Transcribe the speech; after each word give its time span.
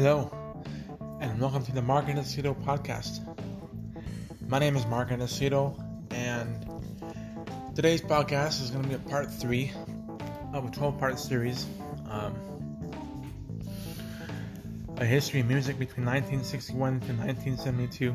Hello, 0.00 0.30
and 1.20 1.40
welcome 1.40 1.64
to 1.64 1.72
the 1.72 1.82
Mark 1.82 2.06
Anacito 2.06 2.54
podcast. 2.62 3.18
My 4.46 4.60
name 4.60 4.76
is 4.76 4.86
Mark 4.86 5.08
Anacito, 5.08 5.74
and 6.12 6.64
today's 7.74 8.00
podcast 8.00 8.62
is 8.62 8.70
going 8.70 8.84
to 8.84 8.88
be 8.90 8.94
a 8.94 8.98
part 9.10 9.28
three 9.28 9.72
of 10.52 10.64
a 10.68 10.70
12 10.70 11.00
part 11.00 11.18
series 11.18 11.66
um, 12.08 12.32
A 14.98 15.04
History 15.04 15.40
of 15.40 15.48
Music 15.48 15.80
between 15.80 16.06
1961 16.06 17.00
to 17.00 17.06
1972. 17.14 18.14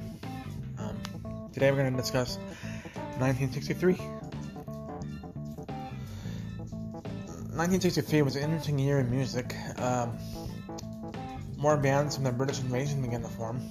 Um, 0.79 1.49
today 1.51 1.69
we're 1.69 1.79
going 1.79 1.91
to 1.91 1.99
discuss 1.99 2.37
1963. 3.19 3.95
1963 7.51 8.21
was 8.21 8.37
an 8.37 8.43
interesting 8.43 8.79
year 8.79 8.99
in 9.01 9.11
music. 9.11 9.53
Um, 9.77 10.17
more 11.63 11.77
bands 11.77 12.15
from 12.15 12.25
the 12.25 12.31
British 12.31 12.59
invasion 12.59 13.01
began 13.01 13.21
to 13.21 13.29
form. 13.29 13.61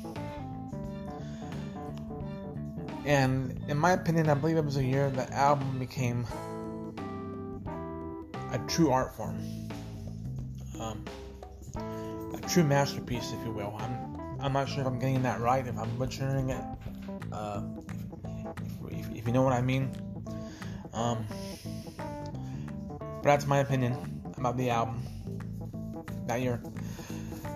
And 3.04 3.62
in 3.68 3.76
my 3.76 3.92
opinion, 3.92 4.30
I 4.30 4.34
believe 4.34 4.56
it 4.56 4.64
was 4.64 4.78
a 4.78 4.84
year 4.84 5.10
the 5.10 5.30
album 5.30 5.78
became 5.78 6.24
a 8.50 8.58
true 8.66 8.90
art 8.90 9.14
form. 9.14 9.38
Um, 10.80 11.04
a 12.32 12.40
true 12.48 12.64
masterpiece, 12.64 13.30
if 13.38 13.44
you 13.44 13.52
will. 13.52 13.76
I'm, 13.78 14.40
I'm 14.40 14.54
not 14.54 14.70
sure 14.70 14.80
if 14.80 14.86
I'm 14.86 14.98
getting 14.98 15.22
that 15.24 15.40
right, 15.40 15.66
if 15.66 15.76
I'm 15.76 15.94
butchering 15.98 16.48
it. 16.48 16.64
Uh, 17.30 17.60
if, 18.88 19.00
if, 19.00 19.16
if, 19.16 19.26
you 19.26 19.34
know 19.34 19.42
what 19.42 19.52
I 19.52 19.60
mean. 19.60 19.90
Um, 20.94 21.26
but 22.98 23.24
that's 23.24 23.46
my 23.46 23.58
opinion 23.58 24.22
about 24.38 24.56
the 24.56 24.70
album 24.70 25.02
that 26.26 26.40
year. 26.40 26.62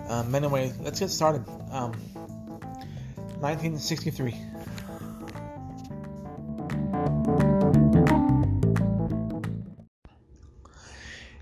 Um, 0.07 0.33
anyway, 0.33 0.73
let's 0.81 0.99
get 0.99 1.09
started. 1.09 1.47
Um, 1.71 1.91
1963. 3.41 4.35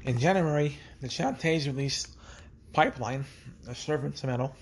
In 0.03 0.19
January, 0.19 0.77
the 1.01 1.07
Chantays 1.07 1.65
released 1.67 2.09
Pipeline, 2.73 3.25
a 3.67 3.73
surf 3.73 4.03
instrumental, 4.03 4.55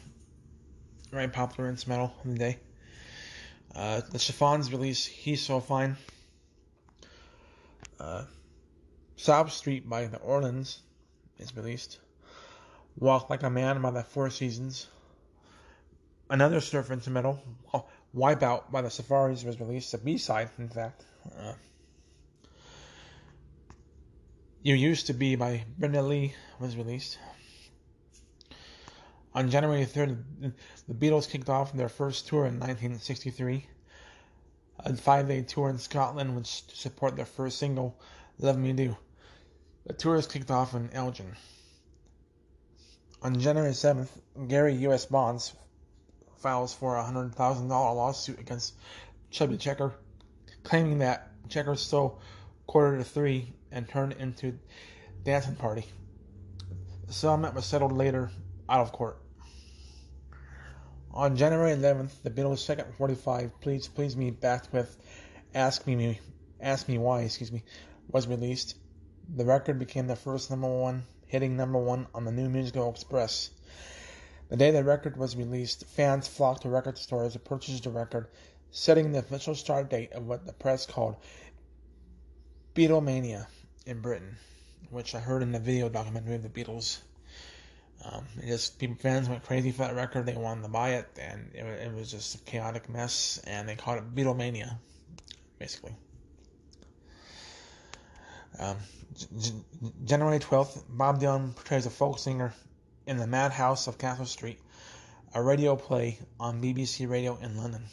very 1.12 1.28
popular 1.28 1.70
in 1.70 1.76
the 1.76 2.38
day. 2.38 2.60
Uh, 3.76 4.02
the 4.12 4.20
Chiffons 4.20 4.72
released 4.72 5.08
He's 5.08 5.42
So 5.42 5.60
Fine. 5.60 5.98
Uh, 8.00 8.26
South 9.16 9.52
Street 9.52 9.90
by 9.90 10.06
the 10.06 10.18
Orlons 10.18 10.80
is 11.40 11.56
released. 11.56 12.00
Walk 12.98 13.30
Like 13.30 13.44
a 13.44 13.50
Man 13.50 13.82
by 13.82 13.92
the 13.92 14.04
Four 14.04 14.30
Seasons. 14.30 14.88
Another 16.30 16.62
surf 16.62 16.92
instrumental, 16.92 17.42
Wipeout 18.16 18.72
by 18.72 18.82
the 18.82 18.90
Surfaris, 18.90 19.44
was 19.44 19.60
released. 19.60 19.94
A 19.94 19.98
B-side, 19.98 20.50
in 20.58 20.70
fact. 20.70 21.04
Uh, 21.26 21.54
you 24.62 24.76
Used 24.76 25.08
to 25.08 25.14
Be 25.14 25.36
by 25.36 25.66
Brenda 25.78 26.02
Lee 26.02 26.34
was 26.60 26.78
released. 26.78 27.18
On 29.34 29.50
January 29.50 29.86
3rd, 29.86 30.54
the 30.88 30.94
Beatles 30.94 31.30
kicked 31.30 31.50
off 31.50 31.74
their 31.74 31.90
first 31.90 32.28
tour 32.28 32.46
in 32.46 32.60
1963. 32.60 33.68
A 34.80 34.96
five-day 34.96 35.42
tour 35.42 35.70
in 35.70 35.80
Scotland, 35.80 36.36
which 36.36 36.68
to 36.68 36.76
support 36.76 37.16
their 37.16 37.26
first 37.26 37.58
single, 37.58 38.00
Love 38.38 38.58
Me 38.58 38.74
Do. 38.74 38.96
The 39.86 39.94
tour 39.94 40.16
is 40.16 40.28
kicked 40.28 40.52
off 40.52 40.76
in 40.76 40.92
Elgin. 40.94 41.36
On 43.24 43.40
January 43.40 43.72
7th, 43.72 44.10
Gary 44.50 44.76
U.S. 44.88 45.06
Bonds 45.06 45.54
files 46.40 46.74
for 46.74 46.98
a 46.98 47.04
$100,000 47.04 47.70
lawsuit 47.70 48.38
against 48.38 48.74
Chubby 49.32 49.56
Checker, 49.56 49.94
claiming 50.64 51.00
that 51.00 51.30
Checker 51.48 51.78
stole 51.78 52.20
quarter 52.68 52.98
to 52.98 53.06
three 53.06 53.54
and 53.72 53.88
turned 53.88 54.12
into 54.12 54.60
dancing 55.24 55.56
party. 55.56 55.86
The 57.08 57.14
settlement 57.14 57.56
was 57.56 57.66
settled 57.66 57.94
later 57.94 58.30
out 58.68 58.82
of 58.82 58.92
court. 58.92 59.22
On 61.12 61.38
January 61.38 61.72
11th, 61.78 62.24
the 62.24 62.30
Beatles' 62.30 62.58
second 62.58 62.94
45, 62.94 63.62
"Please 63.62 63.88
Please 63.88 64.18
Me" 64.18 64.32
backed 64.32 64.74
with 64.74 64.98
"Ask 65.56 65.88
Me 65.88 66.20
Ask 66.60 66.90
Me 66.90 66.98
Why," 66.98 67.22
excuse 67.22 67.54
me, 67.54 67.64
was 68.10 68.28
released. 68.28 68.76
The 69.34 69.46
record 69.46 69.80
became 69.80 70.08
the 70.08 70.18
first 70.18 70.50
number 70.50 70.68
one 70.68 71.04
hitting 71.34 71.58
number 71.58 71.80
one 71.80 72.06
on 72.14 72.26
the 72.26 72.32
New 72.32 72.48
Musical 72.48 72.92
Express. 72.92 73.50
The 74.50 74.56
day 74.56 74.70
the 74.70 74.84
record 74.84 75.18
was 75.18 75.36
released, 75.36 75.84
fans 75.88 76.28
flocked 76.28 76.62
to 76.62 76.70
record 76.70 76.96
stores 77.00 77.34
to 77.34 77.40
purchase 77.40 77.80
the 77.80 77.90
record, 77.90 78.28
setting 78.70 79.12
the 79.12 79.18
official 79.18 79.56
start 79.56 79.90
date 79.90 80.12
of 80.12 80.28
what 80.28 80.46
the 80.46 80.54
press 80.54 80.86
called 80.86 81.16
Beatlemania 82.76 83.48
in 83.88 84.00
Britain, 84.00 84.38
which 84.92 85.16
I 85.16 85.20
heard 85.20 85.42
in 85.42 85.52
the 85.52 85.60
video 85.60 85.90
documentary 85.90 86.36
of 86.36 86.44
the 86.44 86.50
Beatles. 86.50 87.00
Um, 88.06 88.26
just 88.46 88.78
people, 88.78 88.98
fans 88.98 89.28
went 89.28 89.44
crazy 89.44 89.72
for 89.72 89.80
that 89.80 89.96
record. 89.96 90.28
They 90.28 90.36
wanted 90.36 90.62
to 90.62 90.68
buy 90.68 90.90
it, 90.92 91.08
and 91.20 91.50
it, 91.56 91.66
it 91.66 91.96
was 91.96 92.12
just 92.12 92.36
a 92.36 92.38
chaotic 92.42 92.90
mess. 92.90 93.42
And 93.48 93.68
they 93.68 93.76
called 93.76 93.98
it 93.98 94.14
Beatlemania, 94.14 94.76
basically. 95.58 95.96
Um, 98.60 98.78
January 100.06 100.40
12th, 100.40 100.84
Bob 100.90 101.20
Dylan 101.20 101.56
portrays 101.56 101.86
a 101.86 101.90
folk 101.90 102.20
singer 102.20 102.54
in 103.08 103.18
The 103.18 103.28
Madhouse 103.28 103.88
of 103.88 103.98
Castle 103.98 104.26
Street, 104.26 104.60
a 105.34 105.42
radio 105.42 105.76
play 105.76 106.20
on 106.40 106.62
BBC 106.62 107.10
Radio 107.10 107.38
in 107.42 107.58
London. 107.58 107.84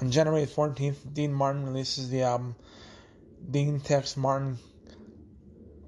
On 0.00 0.10
January 0.10 0.46
14th, 0.46 1.14
Dean 1.14 1.32
Martin 1.32 1.64
releases 1.64 2.10
the 2.10 2.22
album 2.22 2.54
Dean 3.50 3.80
Tex 3.80 4.16
Martin 4.16 4.58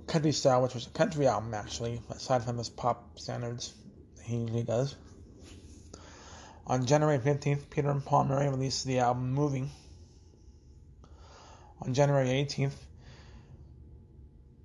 Country 0.07 0.33
Style, 0.33 0.63
which 0.63 0.75
was 0.75 0.87
a 0.87 0.91
country 0.91 1.27
album 1.27 1.53
actually, 1.53 2.01
aside 2.11 2.43
from 2.45 2.57
his 2.57 2.71
pop 2.71 3.19
standards 3.19 3.75
he 4.23 4.37
usually 4.37 4.63
does. 4.63 4.95
On 6.67 6.87
January 6.87 7.19
15th, 7.19 7.69
Peter 7.71 7.91
and 7.91 8.05
Paul 8.05 8.25
Mary 8.25 8.49
releases 8.49 8.85
the 8.85 8.99
album 9.01 9.33
Moving. 9.33 9.71
On 11.81 11.95
January 11.95 12.29
18th, 12.29 12.75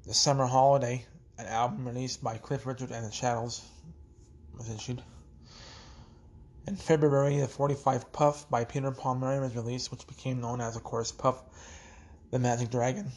The 0.05 0.15
Summer 0.15 0.47
Holiday, 0.47 1.05
an 1.37 1.45
album 1.45 1.85
released 1.85 2.23
by 2.23 2.37
Cliff 2.37 2.65
Richard 2.65 2.89
and 2.91 3.05
the 3.05 3.11
Shadows, 3.11 3.61
was 4.57 4.67
issued. 4.69 5.03
In 6.65 6.75
February, 6.75 7.39
the 7.39 7.47
45 7.47 8.11
Puff 8.11 8.49
by 8.49 8.65
Peter 8.65 8.89
Paul 8.91 9.15
Mary 9.15 9.39
was 9.39 9.55
released, 9.55 9.91
which 9.91 10.07
became 10.07 10.41
known 10.41 10.59
as, 10.59 10.75
of 10.75 10.83
course, 10.83 11.11
Puff 11.11 11.39
the 12.31 12.39
Magic 12.39 12.71
Dragon. 12.71 13.11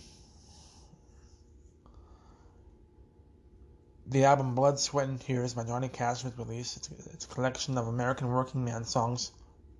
The 4.06 4.26
album 4.26 4.54
Blood, 4.54 4.78
Sweat, 4.78 5.08
and 5.08 5.18
Tears 5.18 5.54
by 5.54 5.64
Johnny 5.64 5.88
Cash 5.88 6.22
was 6.22 6.36
released. 6.36 6.76
It's, 6.76 6.90
it's 7.14 7.24
a 7.24 7.28
collection 7.28 7.78
of 7.78 7.88
American 7.88 8.28
working 8.28 8.62
man 8.62 8.84
songs, 8.84 9.32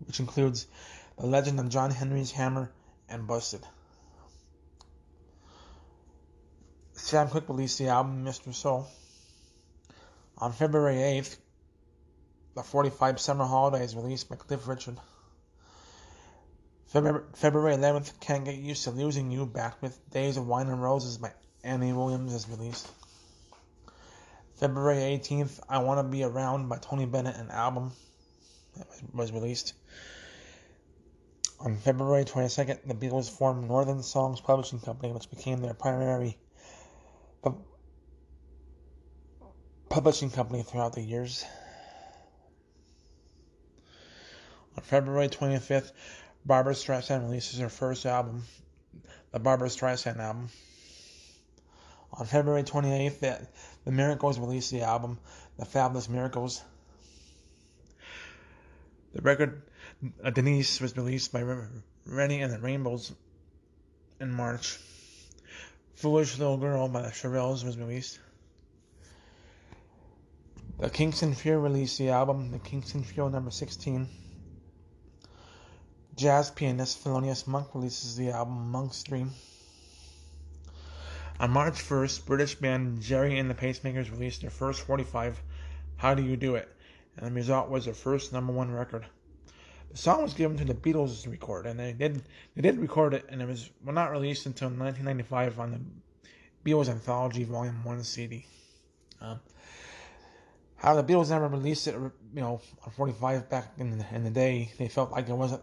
which 0.07 0.21
includes 0.21 0.67
The 1.19 1.27
Legend 1.27 1.61
of 1.61 1.69
John 1.69 1.91
Henry's 1.91 2.31
Hammer 2.31 2.73
and 3.11 3.27
Busted. 3.27 3.67
Sam 6.97 7.29
Cooke 7.29 7.49
released 7.49 7.79
the 7.79 7.89
album 7.89 8.25
Mr. 8.25 8.55
Soul. 8.55 8.89
On 10.39 10.53
February 10.53 10.97
8th, 10.97 11.37
the 12.55 12.63
45 12.63 13.21
Summer 13.21 13.45
Holidays 13.45 13.95
released 13.95 14.29
by 14.29 14.37
Cliff 14.37 14.67
Richard. 14.67 14.99
February 16.87 17.77
11th, 17.77 18.19
Can't 18.21 18.45
Get 18.45 18.55
Used 18.57 18.85
to 18.85 18.91
Losing 18.91 19.31
You, 19.31 19.45
back 19.45 19.81
with 19.83 20.11
Days 20.11 20.37
of 20.39 20.47
Wine 20.47 20.69
and 20.69 20.83
Roses 20.83 21.19
by 21.19 21.33
Andy 21.63 21.93
Williams 21.93 22.33
is 22.33 22.49
released. 22.49 22.89
February 24.55 25.19
18th, 25.19 25.61
I 25.69 25.79
Want 25.79 26.01
to 26.01 26.05
Be 26.05 26.25
Around 26.25 26.69
by 26.69 26.79
Tony 26.79 27.05
Bennett, 27.05 27.37
an 27.37 27.51
album 27.51 27.93
that 28.77 28.87
was 29.13 29.33
released. 29.33 29.75
On 31.61 31.77
February 31.77 32.25
22nd, 32.25 32.87
the 32.87 32.95
Beatles 32.95 33.31
formed 33.31 33.69
Northern 33.69 34.03
Songs 34.03 34.41
Publishing 34.41 34.81
Company, 34.81 35.13
which 35.13 35.29
became 35.31 35.61
their 35.61 35.75
primary 35.75 36.39
publishing 39.89 40.31
company 40.31 40.63
throughout 40.63 40.93
the 40.93 41.01
years. 41.01 41.45
On 44.77 44.83
February 44.83 45.29
25th, 45.29 45.93
Barbra 46.45 46.75
Streisand 46.75 47.23
releases 47.23 47.59
her 47.61 47.69
first 47.69 48.05
album, 48.07 48.45
the 49.33 49.39
Barbra 49.39 49.69
Streisand 49.69 50.19
album. 50.19 50.49
On 52.13 52.27
February 52.27 52.63
28th, 52.63 53.47
the, 53.85 53.91
Miracles 53.91 54.39
released 54.39 54.71
the 54.71 54.83
album, 54.83 55.19
The 55.59 55.65
Fabulous 55.65 56.09
Miracles. 56.09 56.63
The 59.15 59.23
record, 59.23 59.63
uh, 60.23 60.31
Denise, 60.31 60.81
was 60.81 60.97
released 60.97 61.33
by 61.33 61.43
Randy 62.07 62.41
and 62.41 62.53
the 62.53 62.59
Rainbows 62.59 63.13
in 64.21 64.31
March. 64.31 64.79
Foolish 65.97 66.39
Little 66.39 66.59
Girl 66.59 66.89
by 66.89 67.01
the 67.01 67.09
Shirelles 67.09 67.65
was 67.65 67.79
released. 67.79 68.21
The 70.79 70.91
Kingston 70.91 71.35
Trio 71.35 71.59
released 71.59 71.97
the 71.97 72.11
album, 72.11 72.51
The 72.51 72.59
Kingston 72.59 73.03
Trio 73.03 73.29
number 73.29 73.51
16. 73.51 74.07
Jazz 76.15 76.51
pianist 76.51 77.03
Thelonious 77.03 77.47
Monk 77.47 77.75
releases 77.75 78.15
the 78.15 78.29
album 78.29 78.71
Monk's 78.71 79.03
Dream. 79.05 79.33
On 81.41 81.51
March 81.51 81.77
1st, 81.77 82.27
British 82.27 82.57
band 82.57 83.01
Gerry 83.01 83.39
and 83.39 83.49
the 83.49 83.55
Pacemakers 83.55 84.11
released 84.11 84.43
their 84.43 84.51
first 84.51 84.83
45, 84.83 85.41
How 85.97 86.15
Do 86.15 86.23
You 86.23 86.37
Do 86.37 86.57
It? 86.57 86.69
And 87.17 87.27
the 87.27 87.33
result 87.33 87.71
was 87.71 87.87
their 87.87 87.95
first 87.95 88.35
number 88.35 88.53
one 88.53 88.71
record. 88.71 89.07
The 89.91 89.97
song 89.97 90.23
was 90.23 90.35
given 90.35 90.57
to 90.59 90.65
the 90.65 90.75
Beatles 90.75 91.23
to 91.23 91.31
record, 91.31 91.67
and 91.67 91.79
they 91.79 91.93
did 91.93 92.23
they 92.55 92.63
did 92.63 92.79
record 92.79 93.15
it, 93.15 93.27
and 93.29 93.41
it 93.41 93.49
was 93.49 93.71
well, 93.85 93.95
not 93.95 94.11
released 94.11 94.47
until 94.47 94.69
1995 94.69 95.61
on 95.61 95.71
the 95.73 96.71
Beatles 96.71 96.89
Anthology 96.89 97.45
Volume 97.45 97.85
One 97.85 98.03
CD. 98.03 98.47
Um, 99.21 99.41
how 100.77 100.95
the 100.95 101.03
Beatles 101.03 101.31
never 101.31 101.49
released 101.49 101.87
it, 101.87 101.95
you 101.95 102.13
know, 102.35 102.61
on 102.85 102.93
45 102.93 103.49
back 103.49 103.73
in 103.79 103.99
the, 103.99 104.07
in 104.13 104.25
the 104.25 104.31
day, 104.31 104.73
they 104.79 104.89
felt 104.89 105.11
like 105.11 105.29
it 105.29 105.35
wasn't 105.35 105.63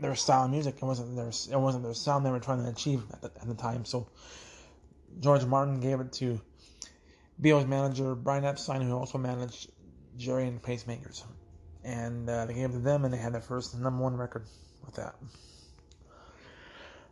their 0.00 0.14
style 0.14 0.44
of 0.44 0.50
music. 0.50 0.76
It 0.76 0.84
wasn't 0.84 1.14
their 1.16 1.28
it 1.28 1.60
wasn't 1.60 1.84
their 1.84 1.94
sound 1.94 2.24
they 2.24 2.30
were 2.30 2.40
trying 2.40 2.64
to 2.64 2.70
achieve 2.70 3.02
at 3.12 3.22
the, 3.22 3.30
at 3.40 3.46
the 3.46 3.54
time. 3.54 3.84
So 3.84 4.08
George 5.20 5.44
Martin 5.44 5.80
gave 5.80 6.00
it 6.00 6.12
to 6.14 6.40
Beatles 7.40 7.68
manager 7.68 8.14
Brian 8.14 8.44
Epstein, 8.44 8.82
who 8.82 8.92
also 8.96 9.18
managed 9.18 9.70
Gerry 10.16 10.46
and 10.46 10.62
Pacemakers, 10.62 11.22
and 11.84 12.28
uh, 12.28 12.46
they 12.46 12.54
gave 12.54 12.70
it 12.70 12.74
to 12.74 12.78
them, 12.78 13.04
and 13.04 13.12
they 13.12 13.18
had 13.18 13.34
their 13.34 13.40
first 13.40 13.78
number 13.78 14.02
one 14.02 14.16
record 14.16 14.44
with 14.84 14.94
that. 14.96 15.14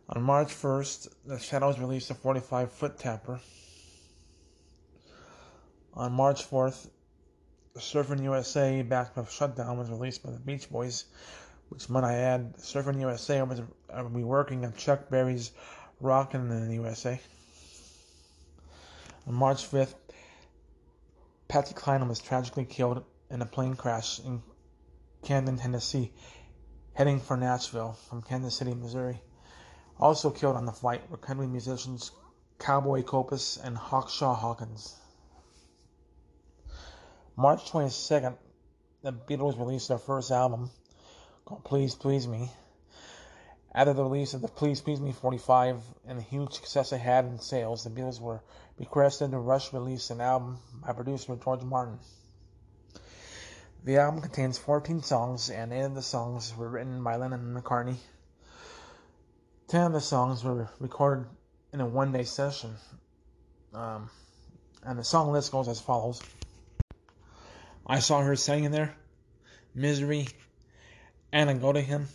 On 0.09 0.21
March 0.21 0.49
1st, 0.49 1.09
the 1.25 1.39
Shadows 1.39 1.79
released 1.79 2.09
a 2.11 2.13
45 2.13 2.71
foot 2.71 2.97
tapper. 2.97 3.39
On 5.93 6.11
March 6.11 6.49
4th, 6.49 6.89
Surfing 7.77 8.23
USA 8.23 8.81
Back 8.81 9.15
of 9.15 9.31
Shutdown 9.31 9.77
was 9.77 9.89
released 9.89 10.23
by 10.23 10.31
the 10.31 10.39
Beach 10.39 10.69
Boys 10.69 11.05
which 11.71 11.89
might 11.89 12.03
I 12.03 12.15
add, 12.15 12.57
Surfing 12.57 12.99
USA 12.99 13.41
was 13.43 13.61
uh, 13.61 14.03
reworking 14.03 14.65
of 14.65 14.75
Chuck 14.75 15.09
Berry's 15.09 15.51
Rockin' 16.01 16.51
in 16.51 16.67
the 16.67 16.73
USA. 16.75 17.17
On 19.25 19.33
March 19.33 19.71
5th, 19.71 19.93
Patsy 21.47 21.73
Cline 21.73 22.05
was 22.09 22.19
tragically 22.19 22.65
killed 22.65 23.05
in 23.29 23.41
a 23.41 23.45
plane 23.45 23.75
crash 23.75 24.19
in 24.19 24.43
Camden, 25.23 25.57
Tennessee, 25.57 26.11
heading 26.93 27.19
for 27.19 27.37
Nashville 27.37 27.93
from 28.09 28.23
Kansas 28.23 28.55
City, 28.55 28.73
Missouri. 28.73 29.21
Also 29.99 30.31
killed 30.31 30.55
on 30.55 30.65
the 30.65 30.71
flight 30.71 31.09
were 31.11 31.17
country 31.17 31.45
musicians 31.45 32.11
Cowboy 32.57 33.03
Copas 33.03 33.57
and 33.63 33.77
Hawkshaw 33.77 34.35
Hawkins. 34.35 34.95
March 37.35 37.71
22nd, 37.71 38.35
the 39.03 39.13
Beatles 39.13 39.59
released 39.59 39.89
their 39.89 39.99
first 39.99 40.31
album, 40.31 40.71
called 41.45 41.63
Please 41.63 41.93
Please 41.93 42.27
Me. 42.27 42.51
After 43.73 43.93
the 43.93 44.03
release 44.03 44.33
of 44.33 44.41
the 44.41 44.47
Please 44.47 44.81
Please 44.81 44.99
Me 44.99 45.11
45 45.11 45.81
and 46.07 46.17
the 46.17 46.23
huge 46.23 46.53
success 46.53 46.91
it 46.93 46.97
had 46.97 47.25
in 47.25 47.39
sales, 47.39 47.83
the 47.83 47.89
Beatles 47.91 48.19
were 48.19 48.41
requested 48.79 49.31
to 49.31 49.37
rush 49.37 49.71
release 49.71 50.09
an 50.09 50.19
album 50.19 50.57
by 50.85 50.93
producer 50.93 51.35
George 51.35 51.61
Martin. 51.61 51.99
The 53.83 53.97
album 53.97 54.21
contains 54.21 54.59
14 54.59 55.01
songs, 55.01 55.49
and 55.49 55.73
8 55.73 55.81
of 55.81 55.95
the 55.95 56.03
songs 56.03 56.55
were 56.55 56.69
written 56.69 57.03
by 57.03 57.15
Lennon 57.15 57.39
and 57.39 57.57
McCartney. 57.57 57.97
10 59.69 59.87
of 59.87 59.93
the 59.93 60.01
songs 60.01 60.43
were 60.43 60.69
recorded 60.79 61.25
in 61.73 61.81
a 61.81 61.85
one 61.85 62.11
day 62.11 62.23
session. 62.23 62.75
Um, 63.73 64.11
and 64.83 64.99
the 64.99 65.03
song 65.03 65.31
list 65.31 65.51
goes 65.51 65.67
as 65.67 65.81
follows 65.81 66.21
I 67.87 67.99
Saw 67.99 68.21
Her 68.21 68.35
Singing 68.35 68.69
There, 68.69 68.93
Misery, 69.73 70.27
and 71.31 71.49
I 71.49 71.53
go 71.53 71.73
to 71.73 71.81
him. 71.81 72.07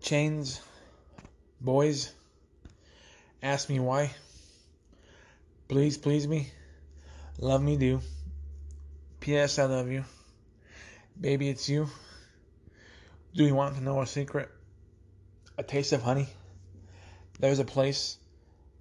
Chains, 0.00 0.60
boys, 1.60 2.12
ask 3.42 3.68
me 3.68 3.80
why. 3.80 4.12
Please, 5.68 5.98
please 5.98 6.28
me. 6.28 6.50
Love 7.38 7.62
me 7.62 7.76
do. 7.76 8.00
P.S. 9.20 9.58
I 9.58 9.64
love 9.64 9.88
you. 9.88 10.04
Baby, 11.20 11.48
it's 11.50 11.68
you. 11.68 11.88
Do 13.34 13.44
you 13.44 13.54
want 13.54 13.76
to 13.76 13.82
know 13.82 14.00
a 14.00 14.06
secret? 14.06 14.48
A 15.58 15.62
taste 15.62 15.92
of 15.92 16.02
honey. 16.02 16.28
There's 17.38 17.58
a 17.58 17.64
place. 17.64 18.18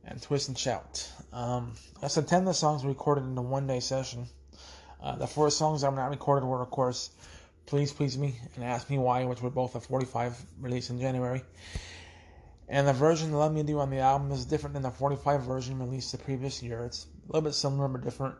And 0.05 0.19
twist 0.21 0.47
and 0.47 0.57
shout. 0.57 1.07
Um, 1.31 1.73
I 2.01 2.07
said 2.07 2.27
10 2.27 2.39
of 2.39 2.45
the 2.45 2.53
songs 2.53 2.83
recorded 2.83 3.25
in 3.25 3.37
a 3.37 3.41
one 3.41 3.67
day 3.67 3.79
session. 3.79 4.25
Uh, 5.01 5.15
the 5.15 5.27
four 5.27 5.51
songs 5.51 5.83
I'm 5.83 5.95
not 5.95 6.09
recorded 6.09 6.45
were, 6.45 6.61
of 6.61 6.71
course, 6.71 7.11
Please 7.67 7.91
Please 7.91 8.17
Me 8.17 8.35
and 8.55 8.63
Ask 8.63 8.89
Me 8.89 8.97
Why, 8.97 9.25
which 9.25 9.41
were 9.41 9.49
both 9.49 9.75
a 9.75 9.81
45 9.81 10.43
release 10.59 10.89
in 10.89 10.99
January. 10.99 11.43
And 12.67 12.87
the 12.87 12.93
version 12.93 13.31
Love 13.33 13.53
Me 13.53 13.63
Do 13.63 13.79
on 13.79 13.89
the 13.89 13.99
album 13.99 14.31
is 14.31 14.45
different 14.45 14.73
than 14.73 14.83
the 14.83 14.91
45 14.91 15.43
version 15.43 15.79
released 15.79 16.11
the 16.11 16.17
previous 16.17 16.63
year. 16.63 16.83
It's 16.85 17.05
a 17.05 17.27
little 17.27 17.47
bit 17.47 17.53
similar 17.53 17.87
but 17.87 18.01
different. 18.01 18.35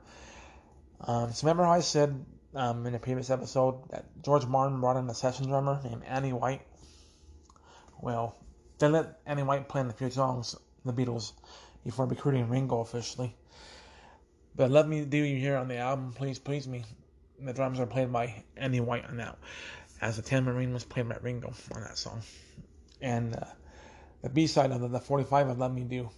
Um, 1.02 1.32
so 1.32 1.46
remember 1.46 1.66
how 1.66 1.74
I 1.74 1.82
said 1.82 2.26
um, 2.54 2.86
in 2.86 2.96
a 2.96 3.00
previous 3.00 3.30
episode 3.30 3.90
that 3.92 4.06
George 4.22 4.46
Martin 4.46 4.80
brought 4.80 4.98
in 4.98 5.10
a 5.10 5.14
session 5.14 5.48
drummer 5.48 5.80
named 5.84 6.04
Andy 6.06 6.34
White? 6.34 6.62
Well, 8.02 8.36
they 8.80 8.88
let 8.88 9.20
Andy 9.26 9.44
White 9.44 9.70
play 9.70 9.82
in 9.82 9.90
a 9.90 9.94
few 9.94 10.10
songs, 10.10 10.56
the 10.84 10.94
Beatles, 10.94 11.34
before 11.86 12.06
recruiting 12.06 12.50
Ringo 12.50 12.80
officially. 12.80 13.36
But 14.56 14.72
Let 14.72 14.88
Me 14.88 15.06
Do 15.06 15.18
You 15.18 15.38
Here 15.38 15.56
on 15.56 15.68
the 15.68 15.78
album, 15.78 16.14
Please 16.14 16.40
Please 16.40 16.68
Me, 16.68 16.84
the 17.40 17.54
drums 17.54 17.80
are 17.80 17.86
played 17.86 18.12
by 18.12 18.44
Andy 18.58 18.80
White 18.80 19.06
on 19.06 19.18
that, 19.18 19.38
as 20.02 20.18
the 20.18 20.22
tambourine 20.22 20.74
was 20.74 20.84
played 20.84 21.08
by 21.08 21.18
Ringo 21.22 21.54
on 21.74 21.82
that 21.82 21.98
song. 21.98 22.22
And 23.02 23.36
uh, 23.36 23.46
the 24.22 24.30
B 24.30 24.48
side 24.48 24.72
of 24.72 24.82
the, 24.82 24.88
the 24.88 25.00
45 25.00 25.50
of 25.50 25.60
Let 25.60 25.72
Me 25.72 25.84
Do, 25.84 26.10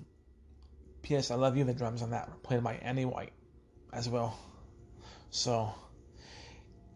P.S. 1.03 1.31
I 1.31 1.35
Love 1.35 1.57
You, 1.57 1.63
the 1.63 1.73
drums 1.73 2.01
on 2.01 2.11
that 2.11 2.29
were 2.29 2.35
played 2.35 2.63
by 2.63 2.75
Andy 2.75 3.05
White 3.05 3.33
as 3.91 4.09
well. 4.09 4.37
So 5.29 5.73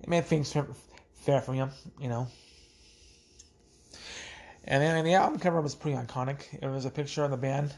it 0.01 0.09
made 0.09 0.25
things 0.25 0.55
fair 1.15 1.41
for 1.41 1.53
him, 1.53 1.71
you 1.99 2.09
know. 2.09 2.27
And 4.65 4.83
then 4.83 5.05
the 5.05 5.13
album 5.13 5.39
cover 5.39 5.61
was 5.61 5.75
pretty 5.75 5.97
iconic. 5.97 6.41
It 6.61 6.67
was 6.67 6.85
a 6.85 6.89
picture 6.89 7.23
of 7.23 7.31
the 7.31 7.38
band 7.38 7.73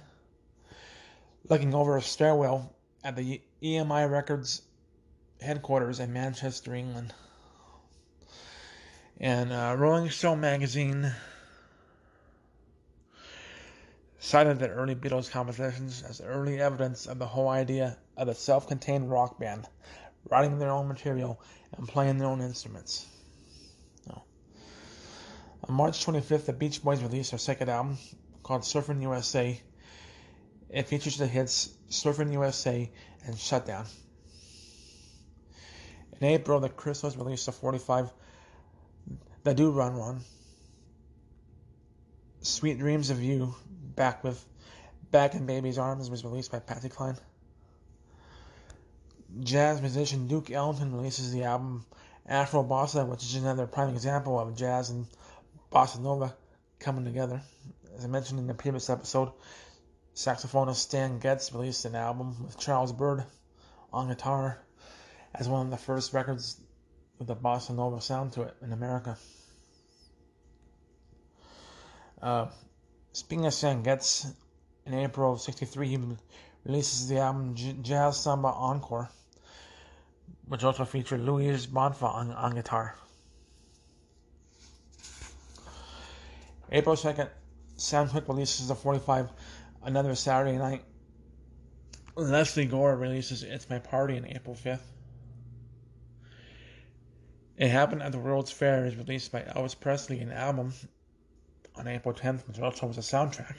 looking 1.48 1.74
over 1.74 1.98
a 1.98 2.02
stairwell 2.02 2.74
at 3.04 3.16
the 3.16 3.42
EMI 3.62 4.10
Records 4.10 4.62
headquarters 5.42 6.00
in 6.00 6.14
Manchester, 6.14 6.74
England. 6.74 7.14
And 9.20 9.52
uh, 9.52 9.76
Rolling 9.78 10.10
Stone 10.10 10.40
magazine 10.40 11.14
cited 14.20 14.60
the 14.60 14.70
early 14.70 14.96
Beatles 14.96 15.30
compositions 15.30 16.04
as 16.04 16.22
early 16.22 16.62
evidence 16.62 17.06
of 17.06 17.20
the 17.20 17.26
whole 17.26 17.50
idea 17.50 17.98
of 18.18 18.28
a 18.28 18.36
self 18.36 18.68
contained 18.68 19.10
rock 19.10 19.40
band, 19.40 19.68
writing 20.30 20.60
their 20.60 20.72
own 20.72 20.88
material 20.88 21.42
and 21.78 21.88
playing 21.88 22.18
their 22.18 22.28
own 22.28 22.42
instruments. 22.42 23.06
On 25.70 25.76
March 25.76 26.04
25th, 26.04 26.46
the 26.46 26.54
Beach 26.54 26.82
Boys 26.84 27.04
released 27.04 27.32
their 27.32 27.38
second 27.38 27.70
album 27.70 27.98
called 28.42 28.64
Surfing 28.64 29.04
USA. 29.04 29.62
It 30.70 30.88
features 30.88 31.18
the 31.18 31.28
hits 31.28 31.70
Surfing 31.90 32.32
USA 32.32 32.90
and 33.26 33.38
Shutdown. 33.38 33.86
In 36.20 36.28
April, 36.28 36.60
the 36.60 36.70
Crystals 36.70 37.16
released 37.16 37.48
a 37.48 37.52
45 37.52 38.12
The 39.44 39.54
Do 39.54 39.70
Run 39.70 39.96
Run. 39.96 40.22
Sweet 42.42 42.80
Dreams 42.80 43.12
of 43.12 43.22
You, 43.22 43.54
back 43.96 44.24
with 44.24 44.44
Back 45.12 45.36
in 45.36 45.46
Baby's 45.46 45.78
Arms, 45.78 46.10
was 46.10 46.24
released 46.24 46.52
by 46.52 46.60
Patsy 46.60 46.90
Cline. 46.90 47.18
Jazz 49.42 49.82
musician 49.82 50.28
Duke 50.28 50.50
Ellington 50.50 50.94
releases 50.94 51.32
the 51.32 51.44
album 51.44 51.86
Afro 52.26 52.64
Bossa, 52.64 53.08
which 53.08 53.24
is 53.24 53.36
another 53.36 53.68
prime 53.68 53.90
example 53.90 54.40
of 54.40 54.56
jazz 54.56 54.90
and 54.90 55.06
bossa 55.72 56.00
nova 56.00 56.36
coming 56.80 57.06
together. 57.06 57.42
As 57.96 58.06
I 58.06 58.08
mentioned 58.08 58.40
in 58.40 58.48
the 58.48 58.54
previous 58.54 58.90
episode, 58.90 59.32
saxophonist 60.16 60.78
Stan 60.78 61.20
Getz 61.20 61.54
released 61.54 61.86
an 61.86 61.96
album 61.96 62.44
with 62.44 62.58
Charles 62.58 62.92
Byrd 62.92 63.24
on 63.94 64.08
guitar 64.08 64.60
as 65.36 65.48
one 65.48 65.66
of 65.66 65.72
the 65.72 65.78
first 65.78 66.14
records 66.14 66.60
with 67.20 67.30
a 67.30 67.36
bossa 67.36 67.76
nova 67.76 68.02
sound 68.02 68.34
to 68.34 68.44
it 68.44 68.56
in 68.62 68.74
America. 68.74 69.18
Uh, 72.22 72.48
speaking 73.14 73.46
of 73.46 73.54
Stan 73.54 73.84
Getz, 73.84 74.26
in 74.86 74.94
April 74.94 75.34
of 75.34 75.42
'63, 75.42 75.88
he 75.88 75.98
releases 76.66 77.08
the 77.08 77.20
album 77.20 77.56
Jazz 77.56 78.20
Samba 78.20 78.50
Encore, 78.50 79.10
which 80.48 80.64
also 80.64 80.86
featured 80.86 81.22
Luiz 81.22 81.68
Bonfa 81.68 82.04
on, 82.04 82.32
on 82.32 82.56
guitar. 82.56 82.96
April 86.72 86.96
2nd, 86.96 87.30
Sam 87.78 88.10
Cooke 88.10 88.28
releases 88.28 88.68
the 88.68 88.76
45 88.76 89.30
Another 89.82 90.14
Saturday 90.14 90.58
Night. 90.58 90.84
Lesley 92.16 92.66
Gore 92.66 92.96
releases 92.96 93.44
It's 93.44 93.70
My 93.70 93.80
Party 93.80 94.18
on 94.18 94.26
April 94.26 94.56
5th. 94.56 94.82
It 97.58 97.70
Happened 97.70 98.04
at 98.04 98.12
the 98.12 98.20
World's 98.20 98.52
Fair 98.52 98.86
is 98.86 98.96
released 98.96 99.32
by 99.32 99.42
Elvis 99.42 99.80
Presley, 99.80 100.20
an 100.20 100.32
album 100.32 100.74
on 101.76 101.88
April 101.88 102.14
10th, 102.14 102.48
which 102.48 102.60
also 102.60 102.88
was 102.88 102.98
a 102.98 103.02
soundtrack. 103.02 103.56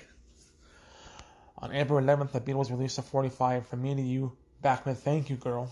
On 1.62 1.74
April 1.74 2.00
11th, 2.00 2.32
the 2.32 2.40
Beatles 2.40 2.70
released 2.70 2.98
a 2.98 3.02
45 3.02 3.66
from 3.66 3.82
Me 3.82 3.94
to 3.94 4.00
You, 4.00 4.32
back 4.62 4.86
with 4.86 5.02
Thank 5.02 5.28
You 5.28 5.36
Girl, 5.36 5.70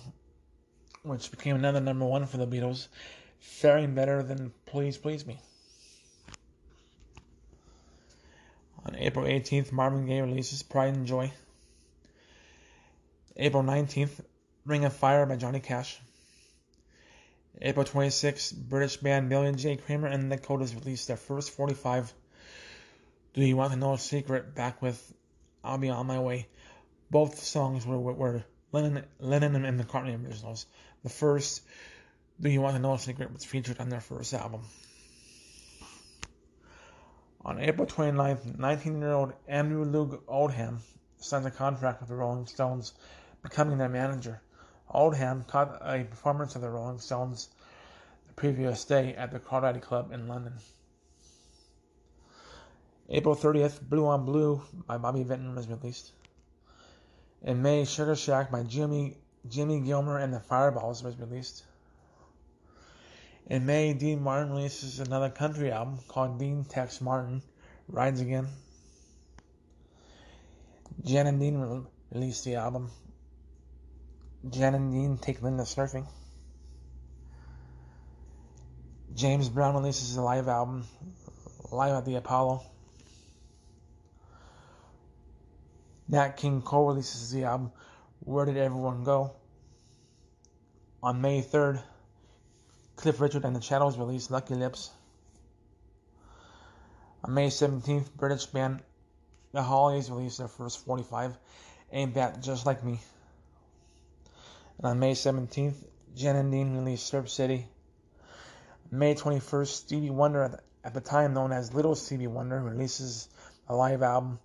which 1.02 1.30
became 1.30 1.56
another 1.56 1.80
number 1.80 2.04
one 2.04 2.26
for 2.26 2.36
the 2.36 2.46
Beatles, 2.46 2.88
faring 3.38 3.94
better 3.94 4.22
than 4.22 4.52
Please 4.66 4.98
Please 4.98 5.26
Me. 5.26 5.38
On 8.84 8.94
April 8.96 9.24
18th, 9.24 9.72
Marvin 9.72 10.06
Gaye 10.06 10.20
releases 10.20 10.62
Pride 10.62 10.94
and 10.94 11.06
Joy. 11.06 11.32
April 13.36 13.62
19th, 13.62 14.20
Ring 14.66 14.84
of 14.84 14.92
Fire 14.92 15.24
by 15.24 15.36
Johnny 15.36 15.60
Cash. 15.60 15.98
April 17.62 17.86
26th, 17.86 18.54
British 18.54 18.98
band 18.98 19.30
Billy 19.30 19.52
J. 19.52 19.76
Kramer 19.76 20.06
and 20.06 20.30
the 20.30 20.36
Dakotas 20.36 20.74
released 20.74 21.08
their 21.08 21.16
first 21.16 21.50
45. 21.50 22.12
Do 23.34 23.44
You 23.44 23.56
Want 23.56 23.72
to 23.72 23.78
Know 23.78 23.94
a 23.94 23.98
Secret? 23.98 24.54
Back 24.54 24.82
with 24.82 25.14
I'll 25.64 25.78
Be 25.78 25.90
On 25.90 26.06
My 26.06 26.18
Way. 26.18 26.48
Both 27.10 27.42
songs 27.42 27.86
were, 27.86 27.98
were 27.98 28.44
Lennon, 28.72 29.04
Lennon 29.18 29.64
and 29.64 29.80
McCartney 29.80 30.24
originals. 30.24 30.66
The 31.02 31.08
first, 31.08 31.62
Do 32.40 32.48
You 32.48 32.60
Want 32.60 32.76
to 32.76 32.82
Know 32.82 32.94
a 32.94 32.98
Secret, 32.98 33.32
was 33.32 33.44
featured 33.44 33.80
on 33.80 33.88
their 33.88 34.00
first 34.00 34.34
album. 34.34 34.62
On 37.44 37.58
April 37.60 37.86
29th, 37.86 38.58
19 38.58 39.00
year 39.00 39.12
old 39.12 39.32
Andrew 39.46 39.84
Loog 39.84 40.20
Oldham 40.28 40.80
signed 41.16 41.46
a 41.46 41.50
contract 41.50 42.00
with 42.00 42.08
the 42.08 42.14
Rolling 42.14 42.46
Stones, 42.46 42.92
becoming 43.42 43.78
their 43.78 43.88
manager. 43.88 44.42
Oldham 44.90 45.44
caught 45.44 45.78
a 45.82 46.04
performance 46.04 46.56
of 46.56 46.62
the 46.62 46.70
Rolling 46.70 46.98
Stones 46.98 47.48
the 48.26 48.34
previous 48.34 48.84
day 48.84 49.14
at 49.14 49.30
the 49.30 49.40
Crawdaddy 49.40 49.80
Club 49.80 50.12
in 50.12 50.28
London. 50.28 50.54
April 53.10 53.34
30th, 53.34 53.80
Blue 53.80 54.06
on 54.06 54.26
Blue 54.26 54.60
by 54.86 54.98
Bobby 54.98 55.22
Vinton 55.22 55.54
was 55.54 55.66
released. 55.66 56.12
In 57.42 57.62
May, 57.62 57.84
Sugar 57.84 58.14
Shack 58.14 58.50
by 58.50 58.64
Jimmy 58.64 59.16
Jimmy 59.48 59.80
Gilmer 59.80 60.18
and 60.18 60.34
the 60.34 60.40
Fireballs 60.40 61.02
was 61.02 61.16
released. 61.18 61.64
In 63.46 63.64
May, 63.64 63.94
Dean 63.94 64.20
Martin 64.20 64.50
releases 64.50 65.00
another 65.00 65.30
country 65.30 65.72
album 65.72 66.00
called 66.06 66.38
Dean 66.38 66.64
Tex 66.64 67.00
Martin 67.00 67.40
Rides 67.88 68.20
Again. 68.20 68.48
Jan 71.02 71.26
and 71.28 71.40
Dean 71.40 71.56
re- 71.56 71.86
released 72.12 72.44
the 72.44 72.56
album. 72.56 72.90
Jan 74.50 74.74
and 74.74 74.92
Dean 74.92 75.16
Take 75.16 75.40
Linda 75.40 75.62
Surfing. 75.62 76.06
James 79.14 79.48
Brown 79.48 79.74
releases 79.74 80.16
a 80.16 80.22
live 80.22 80.48
album, 80.48 80.84
Live 81.70 81.94
at 81.94 82.04
the 82.04 82.16
Apollo. 82.16 82.62
Nat 86.10 86.38
King 86.38 86.62
Cole 86.62 86.86
releases 86.86 87.30
the 87.30 87.44
album 87.44 87.70
Where 88.20 88.46
Did 88.46 88.56
Everyone 88.56 89.04
Go? 89.04 89.32
On 91.02 91.20
May 91.20 91.42
3rd, 91.42 91.82
Cliff 92.96 93.20
Richard 93.20 93.44
and 93.44 93.54
the 93.54 93.60
Shadows 93.60 93.98
release 93.98 94.30
Lucky 94.30 94.54
Lips. 94.54 94.90
On 97.24 97.34
May 97.34 97.48
17th, 97.48 98.14
British 98.16 98.46
band 98.46 98.80
The 99.52 99.62
Hollies 99.62 100.10
released 100.10 100.38
their 100.38 100.48
first 100.48 100.82
45, 100.86 101.36
Ain't 101.92 102.14
That 102.14 102.42
Just 102.42 102.64
Like 102.64 102.82
Me. 102.82 102.98
And 104.78 104.86
on 104.86 104.98
May 104.98 105.12
17th, 105.12 105.76
Jan 106.16 106.36
and 106.36 106.50
Dean 106.50 106.74
released 106.74 107.06
Surf 107.06 107.28
City. 107.28 107.68
May 108.90 109.14
21st, 109.14 109.66
Stevie 109.66 110.08
Wonder, 110.08 110.58
at 110.82 110.94
the 110.94 111.02
time 111.02 111.34
known 111.34 111.52
as 111.52 111.74
Little 111.74 111.94
Stevie 111.94 112.28
Wonder, 112.28 112.62
releases 112.62 113.28
a 113.68 113.76
live 113.76 114.02
album, 114.02 114.38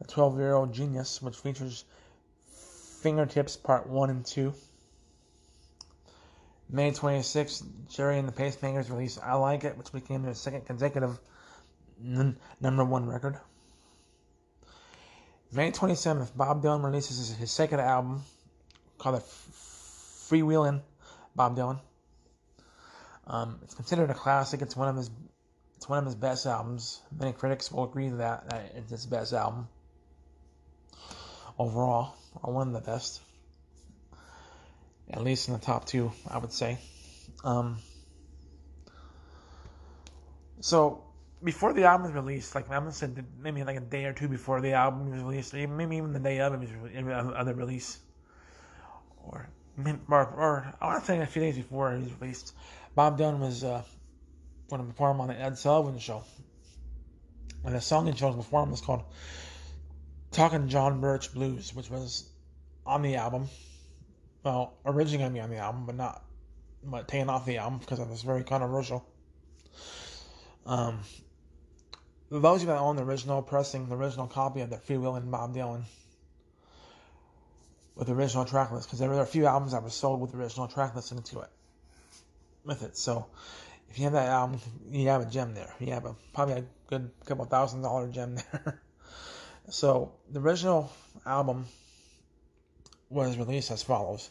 The 0.00 0.06
12 0.06 0.38
Year 0.38 0.54
Old 0.54 0.72
Genius, 0.72 1.20
which 1.20 1.36
features 1.36 1.84
Fingertips 3.02 3.56
Part 3.56 3.86
1 3.86 4.10
and 4.10 4.24
2. 4.24 4.54
May 6.70 6.90
26th, 6.90 7.64
Gerry 7.88 8.18
and 8.18 8.26
the 8.26 8.32
Pacemakers 8.32 8.88
released 8.90 9.18
I 9.22 9.34
Like 9.34 9.64
It, 9.64 9.76
which 9.76 9.92
became 9.92 10.22
their 10.22 10.34
second 10.34 10.64
consecutive 10.66 11.18
n- 12.02 12.36
number 12.60 12.84
one 12.84 13.06
record. 13.06 13.38
May 15.52 15.70
27th, 15.70 16.36
Bob 16.36 16.62
Dylan 16.62 16.84
releases 16.84 17.18
his, 17.18 17.36
his 17.36 17.50
second 17.50 17.80
album 17.80 18.22
called 18.98 19.16
the 19.16 19.20
Freewheelin' 19.20 20.80
Bob 21.34 21.56
Dylan. 21.56 21.80
Um, 23.26 23.58
it's 23.62 23.74
considered 23.74 24.10
a 24.10 24.14
classic. 24.14 24.62
It's 24.62 24.76
one 24.76 24.88
of 24.88 24.96
his 24.96 25.10
it's 25.76 25.88
one 25.88 25.98
of 25.98 26.04
his 26.04 26.14
best 26.14 26.46
albums. 26.46 27.00
Many 27.18 27.32
critics 27.32 27.72
will 27.72 27.84
agree 27.84 28.10
that, 28.10 28.48
that 28.50 28.72
it's 28.76 28.90
his 28.90 29.06
best 29.06 29.32
album 29.32 29.66
overall, 31.60 32.14
or 32.42 32.54
one 32.54 32.68
of 32.68 32.72
the 32.72 32.80
best. 32.80 33.20
At 35.10 35.22
least 35.22 35.48
in 35.48 35.54
the 35.54 35.60
top 35.60 35.84
two, 35.84 36.10
I 36.26 36.38
would 36.38 36.52
say. 36.52 36.78
Um, 37.44 37.78
so 40.60 41.04
before 41.42 41.74
the 41.74 41.84
album 41.84 42.06
was 42.06 42.14
released, 42.14 42.54
like 42.54 42.70
I'm 42.70 42.82
gonna 42.82 42.92
say 42.92 43.10
maybe 43.38 43.62
like 43.62 43.76
a 43.76 43.80
day 43.80 44.04
or 44.06 44.14
two 44.14 44.28
before 44.28 44.62
the 44.62 44.72
album 44.72 45.10
was 45.10 45.20
released, 45.20 45.52
maybe 45.52 45.96
even 45.96 46.14
the 46.14 46.20
day 46.20 46.40
of 46.40 46.58
was 46.58 46.70
other 47.36 47.54
release, 47.54 47.98
or 49.22 49.50
or, 50.08 50.26
or 50.26 50.74
I 50.80 50.86
want 50.86 51.00
to 51.00 51.06
say 51.06 51.20
a 51.20 51.26
few 51.26 51.42
days 51.42 51.56
before 51.56 51.92
it 51.92 52.00
was 52.00 52.20
released, 52.20 52.54
Bob 52.94 53.18
Dylan 53.18 53.38
was 53.38 53.64
uh, 53.64 53.82
going 54.68 54.82
to 54.82 54.88
perform 54.88 55.20
on 55.20 55.28
the 55.28 55.38
Ed 55.38 55.58
Sullivan 55.58 55.98
Show, 55.98 56.22
and 57.64 57.74
the 57.74 57.80
song 57.80 58.06
he 58.06 58.12
chose 58.12 58.34
to 58.34 58.42
perform 58.42 58.70
was 58.70 58.80
called 58.80 59.02
"Talking 60.32 60.68
John 60.68 61.00
Birch 61.00 61.32
Blues," 61.32 61.74
which 61.74 61.90
was 61.90 62.28
on 62.86 63.02
the 63.02 63.16
album 63.16 63.48
well, 64.42 64.74
originally 64.86 65.18
going 65.18 65.30
to 65.30 65.34
be 65.34 65.40
on 65.40 65.50
the 65.50 65.56
album, 65.56 65.86
but 65.86 65.96
not, 65.96 66.24
but 66.82 67.08
taken 67.08 67.28
off 67.28 67.44
the 67.44 67.58
album 67.58 67.78
because 67.78 67.98
it 67.98 68.08
was 68.08 68.22
very 68.22 68.42
controversial. 68.42 69.04
Um, 70.64 71.00
those 72.30 72.62
of 72.62 72.62
you 72.62 72.66
that 72.68 72.78
own 72.78 72.96
the 72.96 73.02
original 73.02 73.42
pressing, 73.42 73.88
the 73.88 73.96
original 73.96 74.26
copy 74.26 74.60
of 74.60 74.70
the 74.70 74.76
Freewheelin' 74.76 75.30
Bob 75.30 75.54
Dylan 75.54 75.82
with 77.96 78.06
the 78.06 78.14
original 78.14 78.44
track 78.44 78.70
list, 78.70 78.86
because 78.86 78.98
there 78.98 79.10
were 79.10 79.20
a 79.20 79.26
few 79.26 79.46
albums 79.46 79.72
that 79.72 79.82
were 79.82 79.90
sold 79.90 80.20
with 80.20 80.32
the 80.32 80.38
original 80.38 80.68
track 80.68 80.94
list 80.94 81.12
into 81.12 81.40
it, 81.40 81.50
with 82.64 82.82
it. 82.82 82.96
So, 82.96 83.26
if 83.90 83.98
you 83.98 84.04
have 84.04 84.14
that 84.14 84.28
album, 84.28 84.60
you 84.90 85.08
have 85.08 85.22
a 85.22 85.26
gem 85.26 85.54
there. 85.54 85.74
You 85.80 85.92
have 85.92 86.06
a 86.06 86.14
probably 86.32 86.54
a 86.54 86.64
good 86.86 87.10
couple 87.26 87.44
thousand 87.44 87.82
dollar 87.82 88.08
gem 88.08 88.36
there. 88.52 88.80
So, 89.68 90.12
the 90.30 90.40
original 90.40 90.90
album 91.26 91.66
was 93.08 93.36
released 93.36 93.70
as 93.70 93.82
follows. 93.82 94.30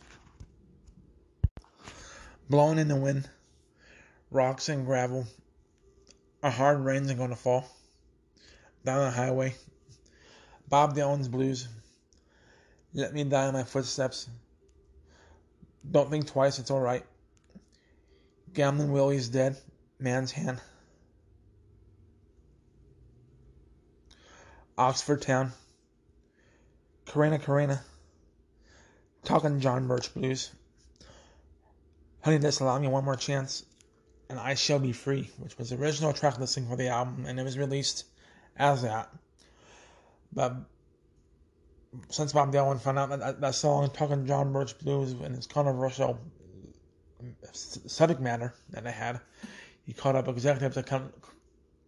Blowing 2.50 2.80
in 2.80 2.88
the 2.88 2.96
wind, 2.96 3.30
rocks 4.32 4.70
and 4.70 4.86
gravel, 4.86 5.28
a 6.42 6.50
hard 6.50 6.80
rain's 6.80 7.14
to 7.14 7.36
fall, 7.36 7.66
down 8.84 9.06
the 9.06 9.12
highway, 9.12 9.54
Bob 10.68 10.96
Dylan's 10.96 11.28
blues, 11.28 11.68
let 12.94 13.14
me 13.14 13.24
die 13.24 13.48
in 13.48 13.54
my 13.54 13.64
footsteps, 13.64 14.28
don't 15.90 16.10
think 16.10 16.28
twice, 16.28 16.60
it's 16.60 16.72
alright, 16.72 17.06
Gambling 18.54 18.92
Willie's 18.92 19.30
dead, 19.30 19.58
man's 20.00 20.32
hand, 20.32 20.60
Oxford 24.80 25.22
Town, 25.22 25.52
Corrina 27.06 27.38
Corrina. 27.42 27.82
Talking 29.26 29.60
John 29.60 29.88
Birch 29.88 30.14
Blues. 30.14 30.52
Honey, 32.22 32.40
just 32.40 32.62
allow 32.62 32.80
me 32.80 32.88
one 32.88 33.04
more 33.04 33.18
chance, 33.18 33.66
and 34.30 34.40
I 34.40 34.54
shall 34.54 34.80
be 34.80 34.94
free, 34.94 35.30
which 35.38 35.58
was 35.58 35.70
the 35.72 35.76
original 35.76 36.14
track 36.14 36.40
listing 36.40 36.66
for 36.66 36.78
the 36.78 36.88
album, 36.88 37.26
and 37.28 37.38
it 37.38 37.44
was 37.44 37.58
released 37.58 38.06
as 38.56 38.84
that. 38.84 39.10
But 40.32 40.56
since 42.08 42.32
Bob 42.32 42.54
Dylan 42.54 42.80
found 42.80 43.00
out 43.00 43.10
that 43.10 43.42
that 43.42 43.56
song, 43.56 43.90
Talking 43.92 44.26
John 44.26 44.54
Birch 44.54 44.80
Blues, 44.80 45.12
and 45.12 45.36
its 45.36 45.48
controversial 45.48 46.18
um, 47.20 47.36
subject 47.62 48.22
matter 48.22 48.54
that 48.70 48.86
it 48.86 48.94
had, 48.94 49.20
he 49.86 49.92
called 49.92 50.16
up 50.16 50.30
executives 50.30 50.78
at 50.78 50.86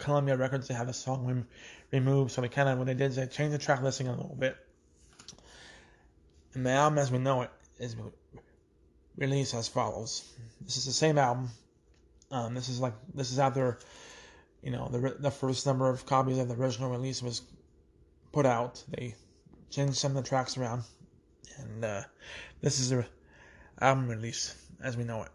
Columbia 0.02 0.36
Records 0.36 0.68
to 0.68 0.74
have 0.74 0.88
the 0.88 0.94
song 0.94 1.46
removed. 1.92 2.32
So 2.32 2.42
they 2.42 2.50
kind 2.50 2.68
of, 2.68 2.78
what 2.78 2.88
they 2.88 2.94
did 2.94 3.12
is 3.12 3.16
they 3.16 3.28
changed 3.28 3.54
the 3.54 3.58
track 3.58 3.82
listing 3.82 4.08
a 4.08 4.12
little 4.12 4.36
bit 4.38 4.58
and 6.54 6.66
the 6.66 6.72
album 6.72 7.00
as 7.00 7.12
we 7.12 7.18
know 7.18 7.42
it 7.42 7.52
is 7.80 7.96
released 9.18 9.54
as 9.54 9.68
follows. 9.68 10.24
This 10.62 10.78
is 10.78 10.86
the 10.86 10.92
same 10.92 11.18
album. 11.18 11.50
Um, 12.30 12.54
this 12.54 12.70
is 12.70 12.80
like 12.80 12.94
this 13.14 13.32
is 13.32 13.40
after, 13.40 13.80
you 14.62 14.72
know, 14.72 14.88
the 14.90 15.16
the 15.20 15.32
first 15.32 15.66
number 15.66 15.90
of 15.90 16.06
copies 16.06 16.38
of 16.38 16.48
the 16.48 16.56
original 16.56 16.90
release 16.90 17.22
was 17.22 17.42
put 18.32 18.46
out. 18.46 18.84
They 18.90 19.16
changed 19.70 19.98
some 19.98 20.16
of 20.16 20.24
the 20.24 20.30
tracks 20.30 20.58
around, 20.58 20.84
and 21.58 21.86
uh, 21.86 22.02
this 22.62 22.80
is 22.80 22.90
the 22.90 23.06
album 23.80 24.08
release 24.08 24.56
as 24.84 24.98
we 24.98 25.04
know 25.04 25.24
it. 25.24 25.30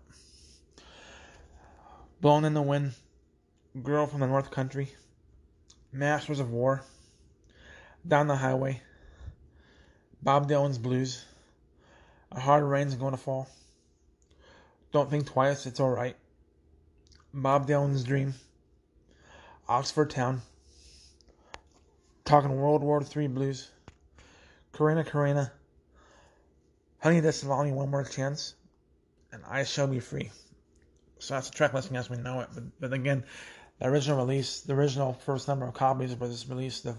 Blown 2.20 2.44
in 2.44 2.54
the 2.54 2.62
Wind, 2.62 2.94
Girl 3.82 4.06
from 4.06 4.20
the 4.20 4.26
North 4.26 4.50
Country, 4.50 4.88
Masters 5.92 6.40
of 6.40 6.50
War, 6.50 6.82
Down 8.08 8.26
the 8.26 8.36
Highway, 8.36 8.80
Bob 10.22 10.48
Dylan's 10.48 10.78
Blues, 10.78 11.22
A 12.32 12.40
Hard 12.40 12.64
Rain's 12.64 12.94
Gonna 12.94 13.18
Fall, 13.18 13.50
Don't 14.92 15.10
Think 15.10 15.26
Twice, 15.26 15.66
It's 15.66 15.78
Alright, 15.78 16.16
Bob 17.34 17.68
Dylan's 17.68 18.02
Dream, 18.02 18.32
Oxford 19.68 20.08
Town, 20.08 20.40
Talking 22.24 22.56
World 22.56 22.82
War 22.82 23.04
III 23.04 23.26
Blues, 23.28 23.68
Corrina 24.72 25.06
Corrina, 25.06 25.50
Honey, 27.00 27.20
This 27.20 27.42
Is 27.42 27.50
Only 27.50 27.72
One 27.72 27.90
More 27.90 28.04
Chance, 28.04 28.54
and 29.32 29.42
I 29.46 29.64
Shall 29.64 29.86
Be 29.86 30.00
Free. 30.00 30.30
So 31.18 31.34
that's 31.34 31.50
the 31.50 31.56
track 31.56 31.74
listing 31.74 31.96
as 31.96 32.08
we 32.08 32.16
know 32.16 32.40
it. 32.40 32.48
But, 32.54 32.64
but 32.80 32.92
again, 32.94 33.24
the 33.78 33.86
original 33.86 34.18
release, 34.18 34.60
the 34.60 34.74
original 34.74 35.12
first 35.12 35.48
number 35.48 35.66
of 35.66 35.74
copies 35.74 36.14
was 36.16 36.48
released 36.48 36.84
the 36.84 36.96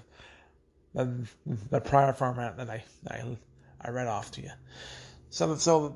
the, 0.93 1.27
the 1.69 1.79
prior 1.79 2.13
format 2.13 2.57
that 2.57 2.69
I, 2.69 2.83
I 3.07 3.37
I 3.81 3.89
read 3.91 4.07
off 4.07 4.31
to 4.31 4.41
you. 4.41 4.51
So 5.29 5.55
so 5.55 5.95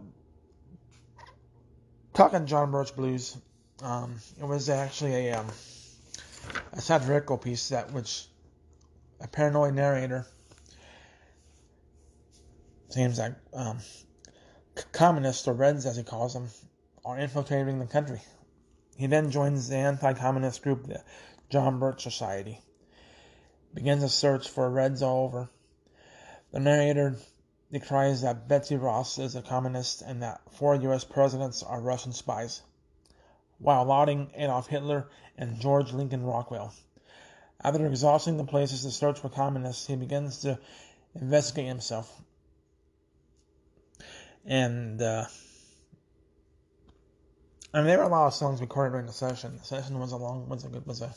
talking 2.14 2.46
John 2.46 2.72
Birch 2.72 2.96
blues, 2.96 3.38
um, 3.82 4.16
it 4.40 4.46
was 4.46 4.70
actually 4.70 5.28
a 5.28 5.40
um, 5.40 5.48
a 6.74 6.82
satirical 6.82 7.38
piece 7.38 7.70
that 7.70 7.92
which 7.94 8.28
a 9.20 9.28
paranoid 9.28 9.76
narrator 9.76 10.26
seems 12.90 13.20
like 13.20 13.34
um, 13.54 13.78
communists 14.92 15.48
or 15.48 15.54
Reds 15.54 15.86
as 15.86 15.96
he 15.96 16.04
calls 16.04 16.34
them 16.34 16.50
are 17.06 17.18
infiltrating 17.18 17.80
the 17.80 17.86
country. 17.86 18.22
He 19.02 19.08
then 19.08 19.32
joins 19.32 19.68
the 19.68 19.78
anti-communist 19.78 20.62
group, 20.62 20.86
the 20.86 21.04
John 21.50 21.80
Birch 21.80 22.04
Society. 22.04 22.62
Begins 23.74 24.04
a 24.04 24.10
search 24.10 24.48
for 24.48 24.70
Reds 24.70 25.02
all 25.02 25.26
over. 25.26 25.50
The 26.52 26.60
narrator 26.60 27.16
decries 27.72 28.22
that 28.22 28.48
Betsy 28.48 28.76
Ross 28.76 29.18
is 29.18 29.36
a 29.36 29.42
communist 29.42 30.04
and 30.04 30.22
that 30.22 30.42
four 30.52 30.76
U.S. 30.76 31.04
presidents 31.04 31.64
are 31.64 31.82
Russian 31.82 32.14
spies, 32.14 32.62
while 33.58 33.86
lauding 33.86 34.30
Adolf 34.36 34.68
Hitler 34.68 35.10
and 35.36 35.60
George 35.60 35.94
Lincoln 35.94 36.24
Rockwell. 36.24 36.72
After 37.60 37.88
exhausting 37.88 38.38
the 38.38 38.44
places 38.44 38.84
to 38.84 38.92
search 38.92 39.18
for 39.18 39.30
communists, 39.30 39.88
he 39.88 39.96
begins 39.96 40.42
to 40.42 40.60
investigate 41.16 41.66
himself. 41.66 42.22
And 44.46 45.02
uh, 45.02 45.26
I 47.74 47.78
mean, 47.78 47.88
there 47.88 48.00
were 48.00 48.04
a 48.04 48.10
lot 48.10 48.28
of 48.28 48.34
songs 48.34 48.60
recorded 48.60 48.92
during 48.92 49.06
the 49.06 49.14
session. 49.14 49.58
The 49.58 49.66
session 49.66 49.98
was 49.98 50.12
a 50.12 50.18
long, 50.18 50.50
was 50.50 50.66
a 50.66 50.68
good, 50.68 50.86
was 50.86 51.02
a. 51.02 51.14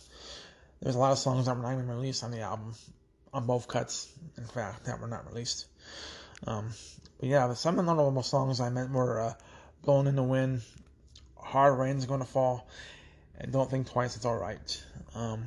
There 0.80 0.88
was 0.88 0.94
a 0.94 0.99
lot 0.99 1.12
of 1.12 1.18
songs 1.18 1.46
that 1.46 1.56
were 1.56 1.62
not 1.62 1.73
even 1.73 1.88
released 1.88 2.23
on 2.23 2.30
the 2.30 2.40
album, 2.40 2.75
on 3.32 3.46
both 3.46 3.66
cuts. 3.66 4.12
In 4.37 4.44
fact, 4.44 4.84
that 4.84 5.00
were 5.00 5.08
not 5.08 5.26
released. 5.26 5.66
Um, 6.46 6.70
but 7.18 7.28
yeah, 7.28 7.52
some 7.54 7.78
of 7.78 7.87
the 7.87 7.92
notable 7.92 8.23
songs 8.23 8.61
I 8.61 8.68
meant 8.68 8.92
were 8.92 9.20
uh, 9.20 9.34
"Blown 9.82 10.06
in 10.06 10.14
the 10.14 10.23
Wind," 10.23 10.62
"Hard 11.37 11.76
Rain's 11.78 12.06
Gonna 12.06 12.25
Fall," 12.25 12.68
and 13.37 13.52
"Don't 13.52 13.68
Think 13.68 13.88
Twice, 13.88 14.14
It's 14.14 14.25
All 14.25 14.37
Right." 14.37 14.84
Um, 15.14 15.46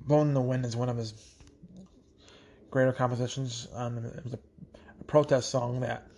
"Blown 0.00 0.28
in 0.28 0.34
the 0.34 0.40
Wind" 0.40 0.64
is 0.64 0.74
one 0.74 0.88
of 0.88 0.96
his 0.96 1.14
greater 2.70 2.92
compositions. 2.92 3.68
Um, 3.72 3.98
it 3.98 4.24
was 4.24 4.32
a, 4.32 4.38
a 5.00 5.04
protest 5.04 5.50
song 5.50 5.80
that 5.80 6.08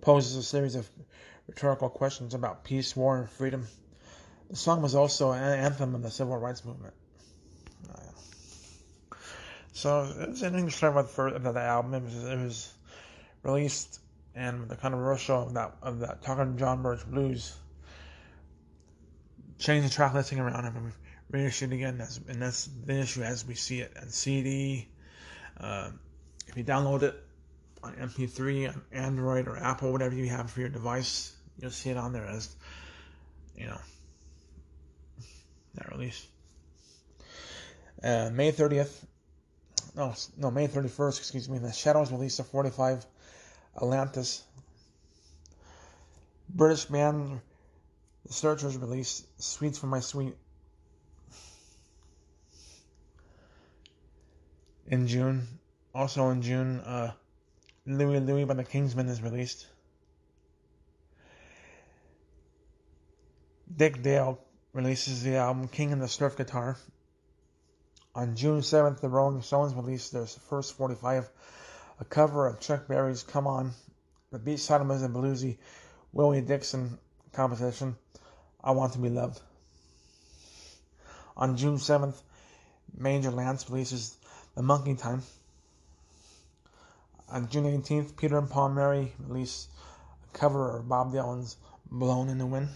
poses 0.00 0.36
a 0.36 0.42
series 0.44 0.76
of 0.76 0.88
rhetorical 1.46 1.88
questions 1.88 2.34
about 2.34 2.64
peace, 2.64 2.96
war, 2.96 3.18
and 3.18 3.30
freedom. 3.30 3.66
The 4.50 4.56
song 4.56 4.82
was 4.82 4.94
also 4.94 5.32
an 5.32 5.42
anthem 5.42 5.94
of 5.94 6.02
the 6.02 6.10
civil 6.10 6.36
rights 6.36 6.64
movement. 6.64 6.94
So 9.72 10.04
it's 10.20 10.42
an 10.42 10.54
interesting 10.54 10.70
story 10.70 11.34
about 11.34 11.54
the, 11.54 11.60
album. 11.60 11.94
It 11.94 12.02
was, 12.04 12.24
it 12.24 12.38
was 12.38 12.74
released 13.42 13.98
and 14.34 14.68
the 14.68 14.76
controversial 14.76 15.42
of 15.42 15.54
that 15.54 15.76
of 15.82 16.00
that 16.00 16.22
talking 16.22 16.56
John 16.56 16.82
Birch 16.82 17.04
blues 17.06 17.56
changed 19.58 19.88
the 19.88 19.92
track 19.92 20.14
listing 20.14 20.40
around 20.40 20.64
and 20.64 20.92
reissued 21.30 21.72
again 21.72 22.00
as 22.00 22.20
and 22.28 22.42
that's 22.42 22.66
the 22.66 23.00
issue 23.00 23.22
as 23.22 23.46
we 23.46 23.54
see 23.54 23.80
it 23.80 23.92
and 23.96 24.12
CD. 24.12 24.88
Uh, 25.58 25.90
if 26.46 26.56
you 26.56 26.64
download 26.64 27.02
it 27.02 27.23
on 27.84 27.94
MP3 27.94 28.68
on 28.68 28.82
Android 28.92 29.46
or 29.46 29.56
Apple, 29.56 29.92
whatever 29.92 30.14
you 30.14 30.28
have 30.28 30.50
for 30.50 30.60
your 30.60 30.70
device, 30.70 31.36
you'll 31.60 31.70
see 31.70 31.90
it 31.90 31.96
on 31.96 32.12
there 32.12 32.24
as, 32.24 32.54
you 33.56 33.66
know, 33.66 33.78
that 35.74 35.90
release. 35.90 36.26
Uh, 38.02 38.30
May 38.32 38.52
30th, 38.52 39.04
no, 39.96 40.14
no, 40.38 40.50
May 40.50 40.66
31st, 40.66 41.18
excuse 41.18 41.48
me, 41.48 41.58
The 41.58 41.72
Shadows 41.72 42.10
released 42.10 42.40
a 42.40 42.44
45 42.44 43.04
Atlantis. 43.76 44.42
British 46.48 46.86
band 46.86 47.40
The 48.26 48.32
Searchers 48.32 48.76
released 48.76 49.26
Sweets 49.40 49.78
for 49.78 49.86
My 49.86 50.00
Sweet. 50.00 50.34
In 54.86 55.06
June, 55.06 55.46
also 55.94 56.28
in 56.30 56.42
June, 56.42 56.80
uh, 56.80 57.12
Louie 57.86 58.18
Louie 58.18 58.44
by 58.44 58.54
the 58.54 58.64
Kingsmen 58.64 59.10
is 59.10 59.20
released. 59.20 59.66
Dick 63.76 64.02
Dale 64.02 64.38
releases 64.72 65.22
the 65.22 65.36
album 65.36 65.68
King 65.68 65.92
and 65.92 66.00
the 66.00 66.08
Surf 66.08 66.36
Guitar. 66.36 66.78
On 68.14 68.36
June 68.36 68.60
7th, 68.60 69.00
the 69.00 69.08
Rolling 69.10 69.42
Stones 69.42 69.74
released 69.74 70.12
their 70.12 70.24
first 70.24 70.76
45, 70.78 71.28
a 72.00 72.04
cover 72.06 72.46
of 72.46 72.58
Chuck 72.58 72.88
Berry's 72.88 73.22
Come 73.22 73.46
On. 73.46 73.72
The 74.30 74.38
beat 74.38 74.60
side 74.60 74.86
was 74.88 75.02
a 75.02 75.08
bluesy 75.08 75.58
Willie 76.12 76.40
Dixon 76.40 76.98
composition, 77.32 77.96
I 78.62 78.70
Want 78.70 78.94
to 78.94 78.98
Be 78.98 79.10
Loved. 79.10 79.42
On 81.36 81.56
June 81.56 81.76
7th, 81.76 82.22
Major 82.96 83.30
Lance 83.30 83.68
releases 83.68 84.16
The 84.54 84.62
Monkey 84.62 84.94
Time. 84.94 85.22
On 87.28 87.48
June 87.48 87.64
18th, 87.64 88.16
Peter 88.16 88.38
and 88.38 88.50
Paul 88.50 88.68
Mary 88.70 89.14
release 89.18 89.68
a 90.28 90.38
cover 90.38 90.76
of 90.76 90.88
Bob 90.88 91.12
Dylan's 91.12 91.56
Blown 91.90 92.28
in 92.28 92.38
the 92.38 92.46
Wind. 92.46 92.68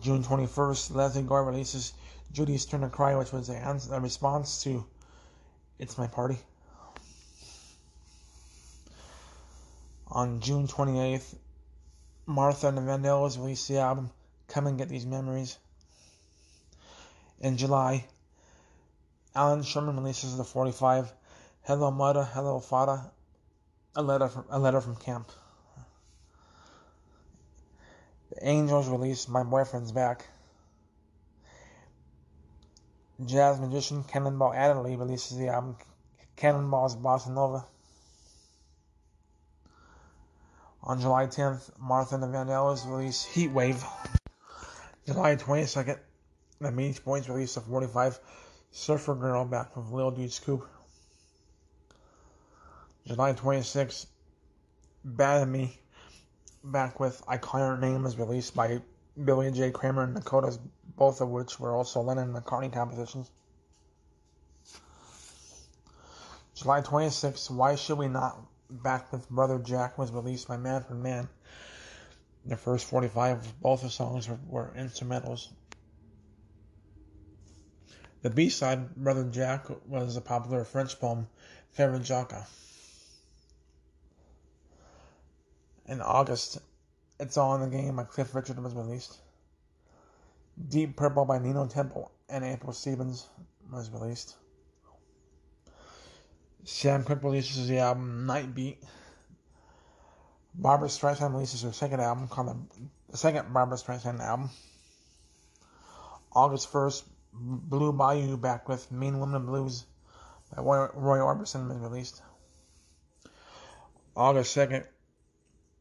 June 0.00 0.22
21st, 0.22 0.94
Lesley 0.94 1.22
Gore 1.22 1.44
releases 1.44 1.92
Judy's 2.32 2.64
Turn 2.64 2.82
to 2.82 2.88
Cry, 2.88 3.16
which 3.16 3.32
was 3.32 3.50
a, 3.50 3.80
a 3.90 4.00
response 4.00 4.62
to 4.62 4.86
It's 5.78 5.98
My 5.98 6.06
Party. 6.06 6.38
On 10.08 10.40
June 10.40 10.66
28th, 10.66 11.34
Martha 12.26 12.68
and 12.68 12.78
the 12.78 12.82
Vandellas 12.82 13.36
released 13.36 13.68
the 13.68 13.78
album 13.78 14.10
Come 14.48 14.66
and 14.68 14.78
Get 14.78 14.88
These 14.88 15.06
Memories. 15.06 15.58
In 17.40 17.56
July, 17.56 18.06
Allan 19.34 19.62
Sherman 19.62 19.96
releases 19.96 20.36
the 20.36 20.42
45 20.42 21.12
Hello 21.62 21.92
Mudda, 21.92 22.26
Hello 22.26 22.58
Fada, 22.58 23.12
a 23.94 24.02
letter 24.02 24.26
from, 24.26 24.44
a 24.50 24.58
letter 24.58 24.80
from 24.80 24.96
camp. 24.96 25.30
The 28.30 28.48
Angels 28.48 28.88
release 28.88 29.28
My 29.28 29.44
Boyfriend's 29.44 29.92
Back. 29.92 30.26
Jazz 33.24 33.60
musician 33.60 34.02
Cannonball 34.02 34.52
Adderley 34.52 34.96
releases 34.96 35.38
the 35.38 35.48
album 35.48 35.76
Cannonball's 36.34 36.96
Bossa 36.96 37.32
Nova. 37.32 37.64
On 40.82 41.00
July 41.00 41.26
10th, 41.26 41.70
Martha 41.78 42.16
and 42.16 42.24
the 42.24 42.26
Vandellas 42.26 42.84
release 42.84 43.22
Heat 43.24 43.52
Wave. 43.52 43.84
July 45.06 45.36
22nd, 45.36 46.00
the 46.60 46.72
Beach 46.72 47.04
Boys 47.04 47.28
release 47.28 47.54
the 47.54 47.60
45 47.60 48.18
Surfer 48.72 49.16
Girl 49.16 49.44
back 49.44 49.76
with 49.76 49.90
Lil 49.90 50.12
Deuce 50.12 50.38
Coupe. 50.38 50.68
July 53.04 53.32
26th, 53.32 54.06
Bad 55.04 55.48
Me 55.48 55.80
back 56.62 57.00
with 57.00 57.20
I 57.26 57.38
Call 57.38 57.60
Your 57.60 57.76
Name 57.76 58.06
is 58.06 58.16
released 58.16 58.54
by 58.54 58.80
Billy 59.24 59.50
J. 59.50 59.72
Kramer 59.72 60.04
and 60.04 60.14
Dakotas, 60.14 60.58
both 60.96 61.20
of 61.20 61.30
which 61.30 61.58
were 61.58 61.74
also 61.74 62.00
Lennon 62.00 62.34
and 62.34 62.44
McCartney 62.44 62.72
compositions. 62.72 63.30
July 66.54 66.80
26th, 66.82 67.50
Why 67.50 67.74
Should 67.74 67.98
We 67.98 68.06
Not 68.06 68.38
Back 68.70 69.10
with 69.10 69.28
Brother 69.28 69.58
Jack 69.58 69.98
was 69.98 70.12
released 70.12 70.46
by 70.46 70.58
Manfred 70.58 70.98
Mann. 71.00 71.28
The 72.44 72.56
first 72.56 72.86
45, 72.86 73.38
of 73.38 73.60
both 73.60 73.82
the 73.82 73.90
songs 73.90 74.28
were, 74.28 74.38
were 74.46 74.72
instrumentals. 74.76 75.48
The 78.22 78.30
B 78.30 78.50
side, 78.50 78.94
Brother 78.96 79.24
Jack, 79.24 79.66
was 79.88 80.16
a 80.16 80.20
popular 80.20 80.64
French 80.64 81.00
poem, 81.00 81.26
Frère 81.76 82.04
Jacques. 82.04 82.46
In 85.86 86.02
August, 86.02 86.58
It's 87.18 87.38
All 87.38 87.54
in 87.54 87.62
the 87.62 87.76
Game 87.76 87.96
by 87.96 88.04
Cliff 88.04 88.34
Richard 88.34 88.62
was 88.62 88.74
released. 88.74 89.18
Deep 90.68 90.96
Purple 90.96 91.24
by 91.24 91.38
Nino 91.38 91.66
Tempo 91.66 92.10
and 92.28 92.44
April 92.44 92.74
Stevens 92.74 93.26
was 93.72 93.90
released. 93.90 94.36
Sam 96.64 97.04
Cooke 97.04 97.24
releases 97.24 97.68
the 97.68 97.78
album 97.78 98.26
Night 98.26 98.54
Beat. 98.54 98.82
Barbra 100.54 100.88
Streisand 100.88 101.32
releases 101.32 101.62
her 101.62 101.72
second 101.72 102.00
album 102.00 102.28
called 102.28 102.48
the, 102.48 102.82
the 103.12 103.16
second 103.16 103.52
Barbra 103.54 103.78
Streisand 103.78 104.20
album. 104.20 104.50
August 106.32 106.70
1st, 106.70 107.04
Blue 107.32 107.92
Bayou 107.92 108.36
back 108.36 108.68
with 108.68 108.90
Mean 108.90 109.18
Woman 109.18 109.46
Blues 109.46 109.86
by 110.54 110.62
Roy, 110.62 110.88
Roy 110.94 111.18
Orbison 111.18 111.68
was 111.68 111.78
released. 111.78 112.22
August 114.16 114.56
2nd, 114.56 114.86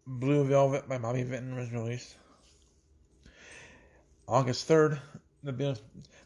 Blue 0.06 0.46
Velvet 0.46 0.88
by 0.88 0.98
Bobby 0.98 1.24
Vinton 1.24 1.56
was 1.56 1.72
released. 1.72 2.16
August 4.28 4.68
3rd, 4.68 5.00
the 5.44 5.52
Beatles, 5.52 5.82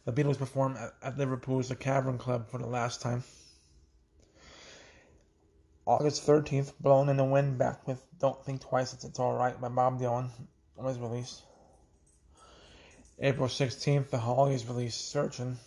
the 0.06 0.12
Beatles 0.12 0.38
performed 0.38 0.78
at, 0.78 0.94
at 1.02 1.18
Liverpool's 1.18 1.70
The 1.70 1.76
Cavern 1.76 2.18
Club 2.18 2.50
for 2.50 2.58
the 2.58 2.68
last 2.68 3.02
time. 3.02 3.24
August 5.86 6.28
13th, 6.28 6.74
Blown 6.80 7.10
in 7.10 7.18
the 7.18 7.24
Wind 7.24 7.58
back 7.58 7.88
with 7.88 8.04
Don't 8.20 8.44
Think 8.46 8.62
Twice, 8.62 8.94
It's, 8.94 9.06
it's 9.06 9.20
Alright 9.20 9.60
by 9.60 9.70
Bob 9.70 10.00
Dylan 10.00 10.30
was 10.76 11.00
released. 11.00 11.44
April 13.20 13.48
16th, 13.48 14.10
The 14.10 14.18
Hollies 14.18 14.66
released 14.68 15.10
Searching. 15.10 15.58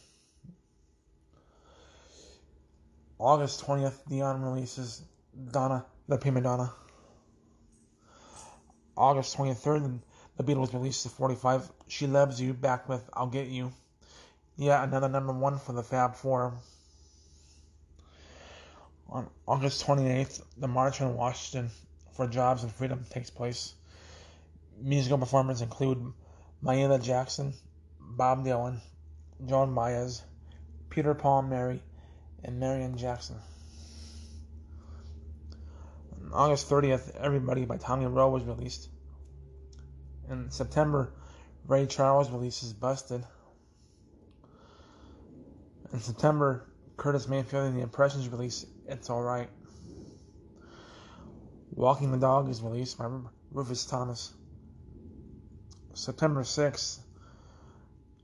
August 3.18 3.64
20th, 3.64 4.06
Dion 4.08 4.42
releases 4.42 5.02
Donna, 5.52 5.86
the 6.08 6.18
Prima 6.18 6.40
Donna. 6.40 6.72
August 8.96 9.36
23rd, 9.36 10.00
the 10.36 10.44
Beatles 10.44 10.72
released 10.72 11.04
the 11.04 11.10
45 11.10 11.70
She 11.86 12.06
Loves 12.06 12.40
You 12.40 12.52
back 12.52 12.88
with 12.88 13.08
I'll 13.12 13.28
Get 13.28 13.46
You. 13.46 13.72
Yeah, 14.56 14.82
another 14.82 15.08
number 15.08 15.32
one 15.32 15.58
for 15.58 15.72
the 15.72 15.82
Fab 15.82 16.16
Four. 16.16 16.54
On 19.08 19.28
August 19.46 19.86
28th, 19.86 20.42
the 20.58 20.66
March 20.66 21.00
on 21.00 21.14
Washington 21.14 21.70
for 22.12 22.26
Jobs 22.26 22.64
and 22.64 22.72
Freedom 22.72 23.04
takes 23.08 23.30
place. 23.30 23.74
Musical 24.82 25.18
performers 25.18 25.62
include 25.62 26.12
Mahalia 26.66 27.00
Jackson, 27.00 27.54
Bob 28.00 28.44
Dylan, 28.44 28.80
Joan 29.46 29.72
Baez, 29.72 30.24
Peter 30.90 31.14
Paul 31.14 31.42
Mary, 31.42 31.80
and 32.42 32.58
Marian 32.58 32.98
Jackson. 32.98 33.36
On 36.12 36.32
August 36.32 36.68
30th, 36.68 37.14
Everybody 37.14 37.66
by 37.66 37.76
Tommy 37.76 38.06
Roe 38.06 38.30
was 38.30 38.42
released. 38.42 38.88
In 40.28 40.50
September, 40.50 41.12
Ray 41.68 41.86
Charles 41.86 42.30
releases 42.30 42.72
Busted. 42.72 43.24
In 45.92 46.00
September, 46.00 46.66
Curtis 46.96 47.28
Mayfield 47.28 47.68
and 47.68 47.76
the 47.76 47.82
Impressions 47.82 48.28
release 48.28 48.66
It's 48.86 49.08
Alright. 49.08 49.50
Walking 51.70 52.10
the 52.10 52.18
Dog 52.18 52.48
is 52.48 52.60
released 52.60 52.98
by 52.98 53.08
Rufus 53.52 53.86
Thomas. 53.86 54.32
September 55.96 56.42
6th, 56.42 56.98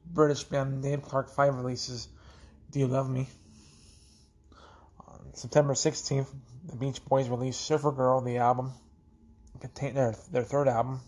British 0.04 0.44
band 0.44 0.82
Dave 0.82 1.00
Clark 1.00 1.30
5 1.30 1.54
releases 1.54 2.06
Do 2.70 2.80
You 2.80 2.86
Love 2.86 3.08
Me? 3.08 3.26
On 5.08 5.32
September 5.32 5.72
16th, 5.72 6.26
the 6.66 6.76
Beach 6.76 7.02
Boys 7.06 7.30
release 7.30 7.56
Surfer 7.56 7.90
Girl, 7.90 8.20
the 8.20 8.36
album, 8.36 8.72
contain 9.58 9.94
their, 9.94 10.14
their 10.30 10.42
third 10.42 10.68
album, 10.68 11.00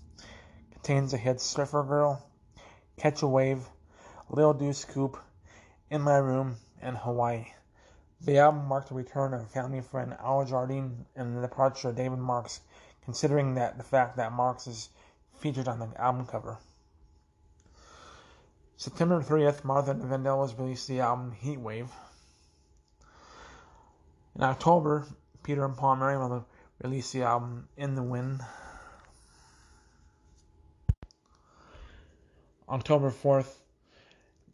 contains 0.72 1.10
the 1.10 1.18
hits 1.18 1.44
Surfer 1.44 1.82
Girl, 1.82 2.26
Catch 2.96 3.20
a 3.20 3.26
Wave, 3.26 3.68
Lil 4.30 4.54
Deuce 4.54 4.86
Coupe, 4.86 5.18
In 5.90 6.00
My 6.00 6.16
Room, 6.16 6.56
and 6.80 6.96
Hawaii. 6.96 7.44
The 8.22 8.38
album 8.38 8.64
marked 8.68 8.88
the 8.88 8.94
return 8.94 9.34
of 9.34 9.50
family 9.50 9.82
friend 9.82 10.16
Al 10.18 10.46
Jardine 10.46 11.04
and 11.14 11.36
the 11.36 11.42
departure 11.42 11.90
of 11.90 11.96
David 11.96 12.20
Marks, 12.20 12.62
considering 13.04 13.56
that 13.56 13.76
the 13.76 13.84
fact 13.84 14.16
that 14.16 14.32
Marks 14.32 14.66
is 14.66 14.88
featured 15.38 15.68
on 15.68 15.78
the 15.78 15.88
album 16.00 16.26
cover. 16.26 16.58
September 18.76 19.20
30th, 19.20 19.64
Martha 19.64 19.92
and 19.92 20.02
Vandellas 20.02 20.58
released 20.58 20.88
the 20.88 21.00
album 21.00 21.32
Heat 21.32 21.58
Wave. 21.58 21.90
In 24.36 24.42
October, 24.42 25.06
Peter 25.42 25.64
and 25.64 25.76
Paul 25.76 25.96
Merriweather 25.96 26.44
released 26.82 27.12
the 27.12 27.22
album 27.22 27.68
In 27.76 27.94
the 27.94 28.02
Wind. 28.02 28.40
October 32.68 33.10
4th, 33.10 33.54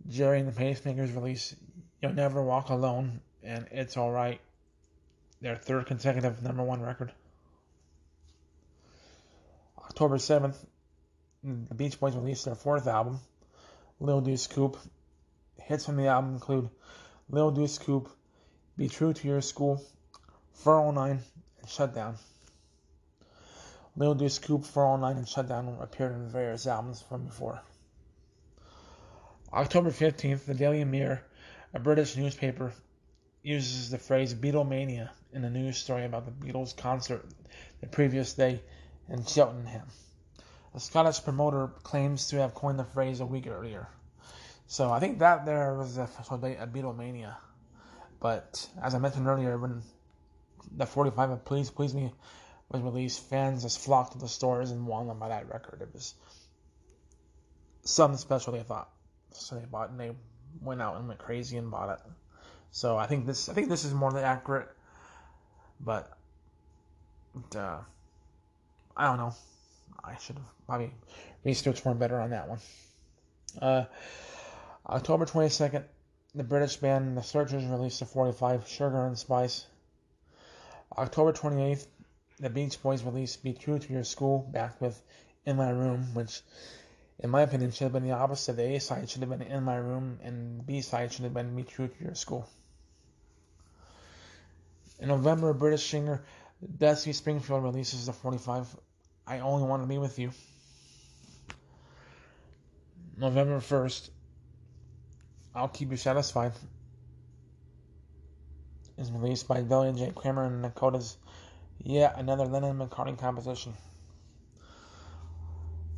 Gerry 0.09 0.41
and 0.41 0.49
the 0.49 0.53
Pacemakers 0.53 1.15
released 1.15 1.55
You'll 2.03 2.13
Never 2.13 2.43
Walk 2.43 2.69
Alone 2.69 3.21
and 3.43 3.69
It's 3.71 3.97
Alright, 3.97 4.41
their 5.41 5.57
third 5.57 5.87
consecutive 5.87 6.43
number 6.43 6.63
one 6.63 6.83
record. 6.83 7.13
October 10.01 10.17
7th, 10.17 10.57
the 11.45 11.75
Beach 11.75 12.01
Boys 12.01 12.17
released 12.17 12.47
their 12.47 12.55
fourth 12.55 12.87
album, 12.87 13.21
Lil 13.99 14.23
Deuce 14.23 14.47
Coupe. 14.47 14.79
Hits 15.59 15.85
from 15.85 15.97
the 15.97 16.07
album 16.07 16.33
include 16.33 16.71
Lil 17.29 17.51
Deuce 17.51 17.77
Coupe, 17.77 18.09
Be 18.79 18.89
True 18.89 19.13
to 19.13 19.29
Your 19.29 19.43
School, 19.43 19.85
409, 20.55 21.21
and 21.61 21.69
Shutdown. 21.69 22.17
Lil 23.95 24.15
Deuce 24.15 24.39
Coupe, 24.39 24.65
409, 24.65 25.19
and 25.19 25.29
Shutdown 25.29 25.77
appeared 25.83 26.13
in 26.13 26.31
various 26.31 26.67
albums 26.67 27.03
from 27.03 27.27
before. 27.27 27.61
October 29.53 29.91
15th, 29.91 30.47
the 30.47 30.55
Daily 30.55 30.83
Mirror, 30.83 31.21
a 31.75 31.79
British 31.79 32.17
newspaper, 32.17 32.73
uses 33.43 33.91
the 33.91 33.99
phrase 33.99 34.33
Beatlemania 34.33 35.11
in 35.35 35.45
a 35.45 35.51
news 35.51 35.77
story 35.77 36.07
about 36.07 36.25
the 36.25 36.47
Beatles 36.47 36.75
concert 36.75 37.27
the 37.83 37.87
previous 37.87 38.33
day 38.33 38.63
in 39.11 39.25
Cheltenham. 39.25 39.89
A 40.75 40.81
Scottish 40.81 41.23
promoter 41.23 41.69
claims 41.83 42.29
to 42.29 42.37
have 42.37 42.55
coined 42.55 42.79
the 42.79 42.85
phrase 42.85 43.21
a 43.21 43.27
week 43.27 43.47
earlier. 43.47 43.89
So 44.67 44.93
I 44.93 45.01
think 45.01 45.19
that 45.19 45.45
there 45.45 45.75
was 45.75 45.99
a 45.99 46.03
official 46.03 46.39
date 46.39 46.59
of 46.59 46.69
Beatlemania. 46.69 47.35
But 48.21 48.69
as 48.81 48.95
I 48.95 48.99
mentioned 48.99 49.27
earlier, 49.27 49.59
when 49.59 49.83
the 50.77 50.87
45 50.87 51.31
of 51.31 51.45
Please 51.45 51.71
Please 51.71 51.93
Me 51.93 52.13
was 52.71 52.83
released, 52.83 53.29
fans 53.29 53.63
just 53.63 53.81
flocked 53.81 54.13
to 54.13 54.19
the 54.19 54.29
stores 54.29 54.71
and 54.71 54.87
wanted 54.87 55.09
to 55.09 55.15
buy 55.15 55.29
that 55.29 55.49
record. 55.53 55.83
It 55.83 55.89
was 55.93 56.15
something 57.83 58.19
special, 58.19 58.53
they 58.53 58.63
thought. 58.63 58.91
So 59.33 59.57
they 59.57 59.65
bought 59.65 59.91
and 59.91 59.99
they 59.99 60.13
went 60.63 60.81
out 60.81 60.97
and 60.97 61.09
went 61.09 61.19
crazy 61.19 61.57
and 61.57 61.71
bought 61.71 61.99
it. 61.99 62.13
So 62.71 62.97
I 62.97 63.07
think 63.07 63.27
this 63.27 63.49
I 63.49 63.55
think 63.55 63.69
this 63.69 63.85
is 63.85 63.93
more 63.93 64.13
than 64.13 64.23
accurate, 64.23 64.69
but 65.81 66.17
uh, 67.57 67.81
I 69.01 69.07
don't 69.07 69.17
know. 69.17 69.35
I 70.05 70.15
should 70.19 70.37
have 70.37 70.67
probably 70.67 70.93
researched 71.43 71.87
more 71.87 71.95
better 71.95 72.21
on 72.21 72.29
that 72.31 72.47
one. 72.51 72.59
Uh, 73.59 73.85
October 74.87 75.25
22nd, 75.25 75.85
the 76.35 76.45
British 76.45 76.77
band 76.77 77.17
The 77.17 77.23
Searchers 77.23 77.65
released 77.65 78.01
the 78.01 78.05
45 78.05 78.69
Sugar 78.69 79.07
and 79.07 79.17
Spice. 79.17 79.65
October 80.99 81.33
28th, 81.33 81.87
the 82.41 82.51
Beach 82.51 82.83
Boys 82.83 83.03
released 83.03 83.43
Be 83.43 83.55
True 83.55 83.79
to 83.79 83.91
Your 83.91 84.05
School 84.05 84.47
back 84.53 84.79
with 84.83 85.01
In 85.47 85.57
My 85.57 85.71
Room, 85.71 86.13
which, 86.13 86.43
in 87.21 87.31
my 87.31 87.41
opinion, 87.41 87.71
should 87.71 87.85
have 87.85 87.95
been 87.95 88.07
the 88.07 88.11
opposite. 88.11 88.53
The 88.59 88.75
A 88.75 88.81
side 88.81 89.09
should 89.09 89.23
have 89.23 89.31
been 89.31 89.41
In 89.41 89.65
My 89.65 89.77
Room, 89.77 90.19
and 90.23 90.67
B 90.67 90.83
side 90.83 91.11
should 91.11 91.25
have 91.25 91.33
been 91.33 91.57
Be 91.57 91.63
True 91.63 91.89
to 91.89 92.05
Your 92.05 92.15
School. 92.15 92.47
In 94.99 95.09
November, 95.09 95.55
British 95.55 95.89
singer 95.89 96.23
Dusty 96.77 97.15
Springfield 97.15 97.63
releases 97.63 98.05
the 98.05 98.13
45 98.13 98.77
I 99.31 99.39
Only 99.39 99.65
Want 99.65 99.85
to 99.85 99.87
Be 99.87 99.97
With 99.97 100.19
You. 100.19 100.33
November 103.17 103.61
1st, 103.61 104.11
I'll 105.55 105.69
Keep 105.69 105.93
You 105.93 105.97
Satisfied 105.97 106.51
is 108.99 109.13
released 109.13 109.47
by 109.47 109.63
Billy 109.63 109.93
J. 109.93 110.11
Kramer 110.13 110.47
and 110.47 110.65
Dakota's 110.65 111.17
yet 111.79 112.19
another 112.19 112.47
Lennon 112.47 112.79
McCartney 112.79 113.17
composition. 113.17 113.73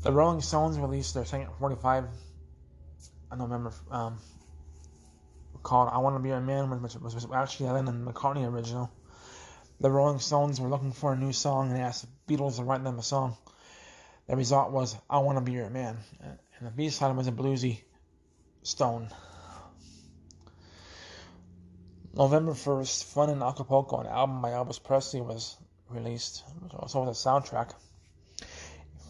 The 0.02 0.12
Rolling 0.12 0.42
Stones 0.42 0.78
released 0.78 1.14
their 1.14 1.24
second 1.24 1.48
45 1.58 2.04
on 3.30 3.38
November 3.38 3.72
um, 3.90 4.18
called 5.62 5.88
I 5.90 5.96
Want 5.98 6.16
to 6.16 6.22
Be 6.22 6.32
a 6.32 6.40
Man, 6.40 6.68
which 6.82 6.96
was 6.96 7.26
actually 7.32 7.70
a 7.70 7.72
Lennon 7.72 8.04
McCartney 8.04 8.46
original. 8.46 8.90
The 9.82 9.90
Rolling 9.90 10.20
Stones 10.20 10.60
were 10.60 10.68
looking 10.68 10.92
for 10.92 11.12
a 11.12 11.16
new 11.16 11.32
song 11.32 11.72
and 11.72 11.80
asked 11.80 12.06
the 12.06 12.36
Beatles 12.36 12.54
to 12.54 12.62
write 12.62 12.84
them 12.84 13.00
a 13.00 13.02
song. 13.02 13.36
The 14.28 14.36
result 14.36 14.70
was 14.70 14.94
I 15.10 15.18
Want 15.18 15.38
to 15.38 15.44
Be 15.44 15.50
Your 15.50 15.70
Man, 15.70 15.98
and 16.20 16.38
the 16.60 16.70
B 16.70 16.88
side 16.88 17.16
was 17.16 17.26
a 17.26 17.32
bluesy 17.32 17.80
Stone. 18.62 19.08
November 22.14 22.52
1st, 22.52 23.12
Fun 23.12 23.30
in 23.30 23.42
Acapulco, 23.42 23.98
an 23.98 24.06
album 24.06 24.40
by 24.40 24.50
Elvis 24.50 24.80
Presley, 24.80 25.20
was 25.20 25.56
released. 25.88 26.44
It 26.64 26.74
also 26.74 27.02
was 27.02 27.26
a 27.26 27.28
soundtrack. 27.28 27.72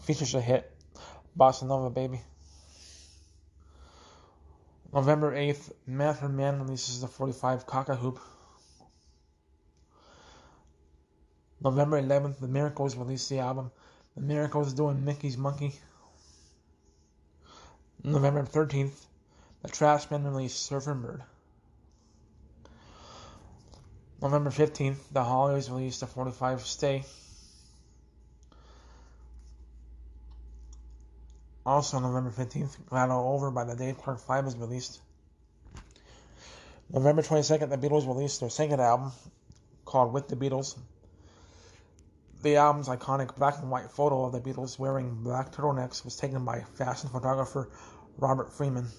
features 0.05 0.33
a 0.33 0.41
hit, 0.41 0.75
Bossa 1.37 1.67
Nova 1.67 1.91
Baby. 1.91 2.19
November 4.91 5.35
8th, 5.35 5.71
Manfred 5.85 6.31
Mann 6.31 6.63
releases 6.63 7.01
the 7.01 7.07
45 7.07 7.67
Cock-a 7.67 7.95
Hoop. 7.95 8.19
November 11.63 12.01
11th, 12.01 12.39
The 12.39 12.47
Miracles 12.47 12.97
released 12.97 13.29
the 13.29 13.39
album 13.39 13.71
The 14.15 14.21
Miracles 14.21 14.73
doing 14.73 15.05
Mickey's 15.05 15.37
Monkey. 15.37 15.73
November 18.03 18.43
13th, 18.43 19.05
The 19.61 19.69
Trashmen 19.69 20.25
release 20.25 20.53
Surfer 20.53 20.93
Bird. 20.93 21.23
November 24.21 24.49
15th, 24.49 24.97
The 25.13 25.23
Hollies 25.23 25.69
released 25.69 26.01
the 26.01 26.07
45 26.07 26.65
Stay. 26.65 27.05
Also 31.65 31.97
November 31.99 32.31
15th, 32.31 32.75
Glad 32.89 33.09
All 33.09 33.35
Over 33.35 33.51
by 33.51 33.63
the 33.63 33.75
Dave 33.75 33.97
Clark 33.97 34.19
5 34.19 34.45
was 34.45 34.57
released. 34.57 34.99
November 36.91 37.21
22nd, 37.21 37.69
the 37.69 37.77
Beatles 37.77 38.05
released 38.05 38.41
their 38.41 38.49
second 38.49 38.81
album 38.81 39.13
called 39.85 40.11
With 40.11 40.27
the 40.27 40.35
Beatles. 40.35 40.77
The 42.43 42.57
album's 42.57 42.89
iconic 42.89 43.37
black 43.37 43.59
and 43.59 43.71
white 43.71 43.89
photo 43.89 44.25
of 44.25 44.33
the 44.33 44.41
Beatles 44.41 44.77
wearing 44.77 45.23
black 45.23 45.53
turtlenecks 45.53 46.03
was 46.03 46.17
taken 46.17 46.43
by 46.43 46.65
fashion 46.75 47.09
photographer 47.09 47.69
Robert 48.17 48.51
Freeman. 48.51 48.89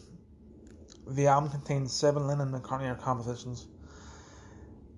The 1.06 1.26
album 1.26 1.50
contains 1.50 1.92
seven 1.92 2.26
Lennon 2.26 2.52
McCartney 2.52 2.98
compositions. 2.98 3.66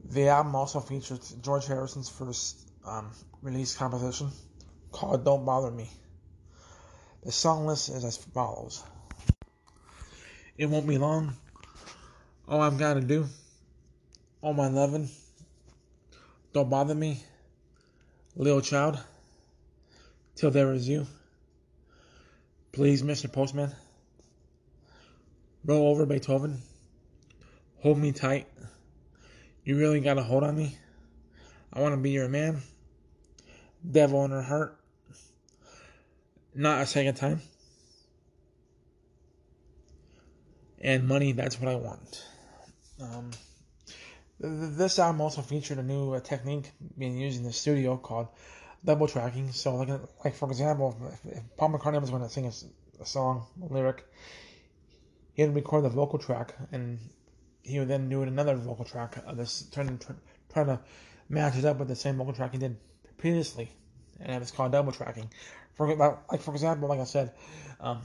The 0.05 0.29
album 0.29 0.55
also 0.55 0.79
features 0.79 1.35
George 1.43 1.67
Harrison's 1.67 2.09
first 2.09 2.71
um, 2.85 3.11
release 3.43 3.75
composition 3.75 4.31
called 4.93 5.25
Don't 5.25 5.45
Bother 5.45 5.73
Me. 5.73 5.91
The 7.25 7.33
song 7.33 7.67
list 7.67 7.89
is 7.89 8.05
as 8.05 8.17
follows 8.17 8.85
It 10.57 10.67
won't 10.67 10.87
be 10.87 10.99
long. 10.99 11.35
All 12.47 12.61
I've 12.61 12.79
got 12.79 12.95
to 12.95 13.01
do, 13.01 13.27
all 14.41 14.55
my 14.55 14.69
loving, 14.69 15.09
don't 16.53 16.71
bother 16.71 16.95
me 16.95 17.25
Little 18.39 18.61
Child, 18.61 18.99
Till 20.35 20.51
There 20.51 20.71
Is 20.75 20.87
You, 20.87 21.07
Please, 22.71 23.03
Mr. 23.03 23.33
Postman, 23.33 23.73
Roll 25.65 25.89
Over 25.89 26.05
Beethoven, 26.05 26.61
Hold 27.81 27.97
Me 27.97 28.13
Tight, 28.13 28.47
You 29.65 29.79
Really 29.79 30.01
Got 30.01 30.19
a 30.19 30.23
Hold 30.23 30.45
on 30.45 30.55
Me, 30.55 30.77
I 31.73 31.81
Want 31.81 31.95
to 31.95 31.97
Be 32.01 32.11
Your 32.11 32.29
Man, 32.29 32.61
Devil 33.91 34.27
in 34.27 34.33
Her 34.33 34.43
Heart, 34.43 34.79
Not 36.55 36.83
a 36.83 36.87
Second 36.87 37.15
Time, 37.15 37.41
and 40.79 41.09
Money, 41.09 41.33
That's 41.33 41.59
What 41.59 41.73
I 41.73 41.77
Want. 41.77 42.23
Um, 43.01 43.31
this 44.39 44.99
album 44.99 45.21
also 45.21 45.41
featured 45.41 45.79
a 45.79 45.83
new 45.83 46.13
uh, 46.13 46.21
technique 46.21 46.71
being 46.99 47.17
used 47.17 47.39
in 47.39 47.45
the 47.45 47.53
studio 47.53 47.97
called 47.97 48.29
double 48.85 49.09
tracking. 49.09 49.51
So, 49.53 49.77
like, 49.77 49.89
like 50.25 50.35
for 50.35 50.49
example, 50.49 50.97
if, 51.13 51.39
if 51.39 51.43
Paul 51.57 51.71
McCartney 51.71 52.01
was 52.01 52.11
going 52.11 52.23
to 52.23 52.29
sing 52.29 52.47
a, 52.47 53.03
a, 53.03 53.07
song, 53.07 53.47
a 53.63 53.73
lyric, 53.73 54.05
he 55.33 55.43
would 55.43 55.55
record 55.55 55.85
the 55.85 55.89
vocal 55.89 56.19
track, 56.19 56.55
and 56.73 56.99
he 57.63 57.79
would 57.79 57.89
then 57.89 58.09
do 58.09 58.23
another 58.23 58.57
vocal 58.57 58.85
track 58.85 59.17
of 59.27 59.37
this, 59.37 59.69
trying 59.73 59.99
to 59.99 60.17
trying 60.53 60.67
to 60.67 60.81
match 61.29 61.57
it 61.57 61.65
up 61.65 61.79
with 61.79 61.89
the 61.89 61.97
same 61.97 62.17
vocal 62.17 62.33
track 62.33 62.53
he 62.53 62.59
did 62.59 62.77
previously, 63.17 63.71
and 64.21 64.37
it 64.37 64.39
was 64.39 64.51
called 64.51 64.73
double 64.73 64.93
tracking. 64.93 65.31
For 65.75 65.95
like 65.95 66.41
for 66.41 66.53
example, 66.53 66.89
like 66.89 67.01
I 67.01 67.05
said, 67.05 67.33
um, 67.81 68.03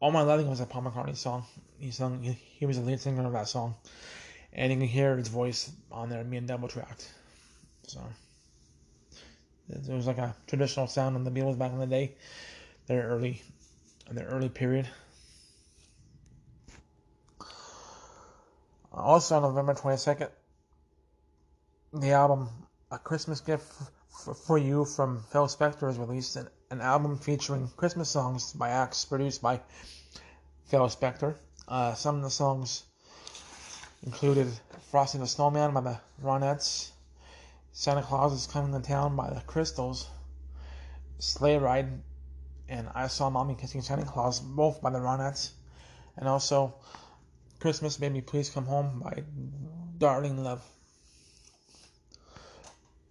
"All 0.00 0.10
My 0.10 0.22
Loving" 0.22 0.48
was 0.48 0.60
a 0.60 0.66
Paul 0.66 0.82
McCartney 0.82 1.16
song. 1.16 1.44
He 1.78 1.90
sung. 1.90 2.22
He, 2.22 2.32
he 2.32 2.66
was 2.66 2.78
the 2.78 2.84
lead 2.84 3.00
singer 3.00 3.26
of 3.26 3.32
that 3.32 3.48
song 3.48 3.76
and 4.52 4.72
you 4.72 4.78
can 4.78 4.88
hear 4.88 5.16
his 5.16 5.28
voice 5.28 5.70
on 5.90 6.08
there 6.08 6.24
being 6.24 6.46
double 6.46 6.68
tracked. 6.68 7.12
So 7.86 8.00
it 9.68 9.88
was 9.88 10.06
like 10.06 10.18
a 10.18 10.34
traditional 10.46 10.86
sound 10.86 11.16
on 11.16 11.24
the 11.24 11.30
Beatles 11.30 11.58
back 11.58 11.72
in 11.72 11.78
the 11.78 11.86
day, 11.86 12.16
their 12.86 13.02
early, 13.08 13.42
in 14.08 14.16
their 14.16 14.26
early 14.26 14.48
period. 14.48 14.88
Also 18.92 19.36
on 19.36 19.42
November 19.42 19.74
twenty 19.74 19.96
second, 19.96 20.30
the 21.92 22.10
album 22.10 22.48
"A 22.90 22.98
Christmas 22.98 23.40
Gift 23.40 23.72
for 24.44 24.58
You" 24.58 24.84
from 24.84 25.22
Phil 25.30 25.46
Spector 25.46 25.88
is 25.88 25.96
released. 25.96 26.36
An, 26.36 26.48
an 26.72 26.80
album 26.80 27.18
featuring 27.18 27.68
Christmas 27.76 28.10
songs 28.10 28.52
by 28.52 28.68
acts 28.70 29.04
produced 29.04 29.42
by 29.42 29.60
Phil 30.66 30.88
Spector. 30.88 31.36
Uh, 31.66 31.94
some 31.94 32.16
of 32.16 32.22
the 32.22 32.30
songs 32.30 32.84
included 34.04 34.48
Frosty 34.90 35.18
the 35.18 35.26
Snowman 35.26 35.74
by 35.74 35.80
the 35.80 36.00
Ronettes, 36.22 36.90
Santa 37.72 38.02
Claus 38.02 38.32
is 38.32 38.46
Coming 38.46 38.72
to 38.72 38.86
Town 38.86 39.14
by 39.14 39.30
the 39.30 39.40
Crystals, 39.42 40.08
Sleigh 41.18 41.58
Ride, 41.58 42.02
and 42.68 42.88
I 42.94 43.08
Saw 43.08 43.30
Mommy 43.30 43.54
Kissing 43.54 43.82
Santa 43.82 44.04
Claus, 44.04 44.40
both 44.40 44.80
by 44.80 44.90
the 44.90 44.98
Ronettes, 44.98 45.50
and 46.16 46.28
also 46.28 46.74
Christmas 47.58 47.96
Baby 47.96 48.20
Please 48.20 48.48
Come 48.48 48.66
Home 48.66 49.00
by 49.00 49.22
Darlene 49.98 50.42
Love. 50.42 50.62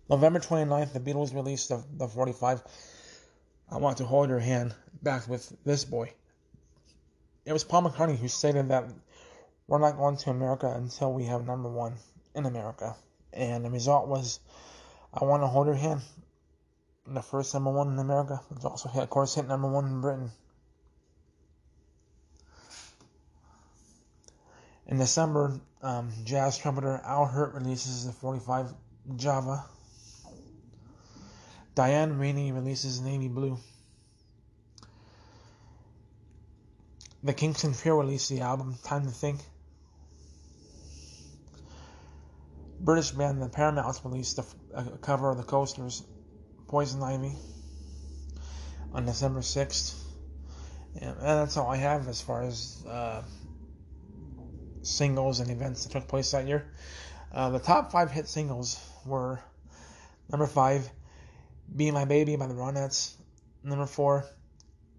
November 0.10 0.40
29th, 0.40 0.94
the 0.94 1.00
Beatles 1.00 1.36
released 1.36 1.70
the, 1.70 1.84
the 1.98 2.08
45 2.08 2.64
I 3.72 3.78
Want 3.78 3.98
to 3.98 4.06
Hold 4.06 4.30
Your 4.30 4.40
Hand 4.40 4.74
back 5.04 5.28
with 5.28 5.56
This 5.64 5.86
Boy. 5.86 6.12
It 7.46 7.54
was 7.54 7.64
Paul 7.64 7.84
McCartney 7.84 8.18
who 8.18 8.28
stated 8.28 8.70
that 8.70 8.86
we're 9.70 9.78
not 9.78 9.98
going 9.98 10.18
to 10.18 10.32
America 10.32 10.74
until 10.76 11.14
we 11.14 11.26
have 11.26 11.46
number 11.46 11.70
one 11.70 11.94
in 12.34 12.48
America. 12.48 12.96
And 13.32 13.64
the 13.64 13.70
result 13.70 14.08
was 14.08 14.40
I 15.14 15.24
Want 15.24 15.44
to 15.44 15.48
Hold 15.48 15.68
Your 15.68 15.76
Hand, 15.76 16.02
the 17.06 17.22
first 17.22 17.54
number 17.54 17.72
one 17.72 17.90
in 17.90 18.00
America, 18.00 18.42
which 18.50 18.66
also, 18.66 18.90
hit, 18.90 19.04
of 19.04 19.10
course, 19.12 19.36
hit 19.36 19.48
number 19.48 19.70
one 19.70 19.86
in 19.86 20.02
Britain. 20.02 20.32
In 24.88 24.98
December, 24.98 25.60
um, 25.84 26.12
jazz 26.24 26.58
trumpeter 26.58 27.00
Al 27.06 27.26
Hirt 27.26 27.54
releases 27.54 28.08
the 28.08 28.12
45 28.12 28.74
Java. 29.18 29.66
Diane 31.76 32.16
Renay 32.16 32.52
releases 32.52 33.02
Navy 33.02 33.28
Blue. 33.28 33.60
The 37.22 37.34
Kingston 37.36 37.76
Trio 37.76 38.00
released 38.00 38.30
the 38.30 38.42
album 38.42 38.76
Time 38.84 39.04
to 39.06 39.12
Think. 39.12 39.42
British 42.82 43.12
band 43.12 43.42
The 43.42 43.50
Paramounts 43.50 44.04
released 44.06 44.40
a, 44.74 44.84
cover 45.02 45.30
of 45.30 45.38
the 45.38 45.44
Coasters' 45.44 46.04
Poison 46.68 47.04
Ivy 47.04 47.34
on 48.94 49.06
December 49.06 49.42
6th. 49.42 49.96
And 51.02 51.16
that's 51.20 51.58
all 51.58 51.70
I 51.70 51.76
have 51.76 52.08
as 52.08 52.22
far 52.22 52.44
as 52.44 52.84
uh, 52.88 53.22
singles 54.82 55.40
and 55.40 55.52
events 55.52 55.84
that 55.84 55.92
took 55.92 56.08
place 56.08 56.32
that 56.32 56.48
year. 56.48 56.72
Uh, 57.32 57.50
the 57.50 57.60
top 57.60 57.92
five 57.92 58.12
hit 58.12 58.28
singles 58.28 58.80
were 59.06 59.40
number 60.32 60.48
five, 60.48 60.90
Be 61.76 61.92
My 61.92 62.06
Baby 62.06 62.38
by 62.38 62.48
the 62.48 62.54
Ronettes. 62.54 63.14
Number 63.64 63.86
four, 63.86 64.26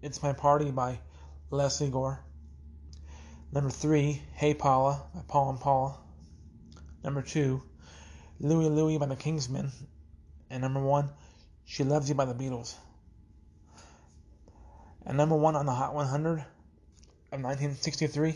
It's 0.01 0.21
My 0.21 0.33
Party 0.33 0.71
by 0.71 0.99
Lesley 1.49 1.89
Gore. 1.89 2.23
Number 3.51 3.69
three, 3.69 4.21
Hey 4.33 4.53
Paula 4.53 5.01
by 5.13 5.21
Paul 5.27 5.49
and 5.49 5.59
Paula. 5.59 5.97
Number 7.03 7.21
two, 7.21 7.63
Louie 8.43 8.69
Louie 8.69 8.97
by 8.97 9.05
the 9.05 9.15
Kingsmen, 9.15 9.71
and 10.49 10.61
number 10.61 10.79
one, 10.79 11.11
She 11.63 11.83
Loves 11.83 12.09
You 12.09 12.15
by 12.15 12.25
the 12.25 12.33
Beatles. 12.33 12.73
And 15.05 15.15
number 15.15 15.35
one 15.35 15.55
on 15.55 15.67
the 15.67 15.71
Hot 15.71 15.93
100 15.93 16.39
of 16.39 16.45
1963, 17.31 18.35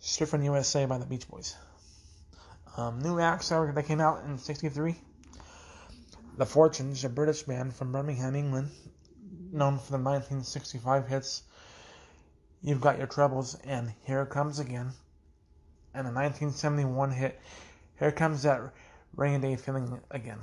Surfing 0.00 0.44
USA 0.44 0.86
by 0.86 0.96
the 0.96 1.04
Beach 1.04 1.28
Boys. 1.28 1.54
Um, 2.78 3.00
new 3.00 3.20
acts 3.20 3.50
that 3.50 3.84
came 3.86 4.00
out 4.00 4.24
in 4.24 4.38
63. 4.38 4.96
The 6.38 6.46
Fortunes, 6.46 7.04
a 7.04 7.10
British 7.10 7.42
band 7.42 7.74
from 7.74 7.92
Birmingham, 7.92 8.34
England, 8.34 8.70
known 9.52 9.78
for 9.78 9.92
the 9.92 10.02
1965 10.02 11.08
hits 11.08 11.42
You've 12.62 12.80
Got 12.80 12.96
Your 12.96 13.06
Troubles 13.06 13.54
and 13.64 13.92
Here 14.06 14.22
It 14.22 14.30
Comes 14.30 14.60
Again, 14.60 14.92
and 15.92 16.06
the 16.06 16.12
1971 16.12 17.10
hit 17.10 17.38
Here 17.98 18.12
Comes 18.12 18.42
That 18.44 18.72
rainy 19.16 19.38
day 19.38 19.56
feeling 19.56 20.00
again. 20.10 20.38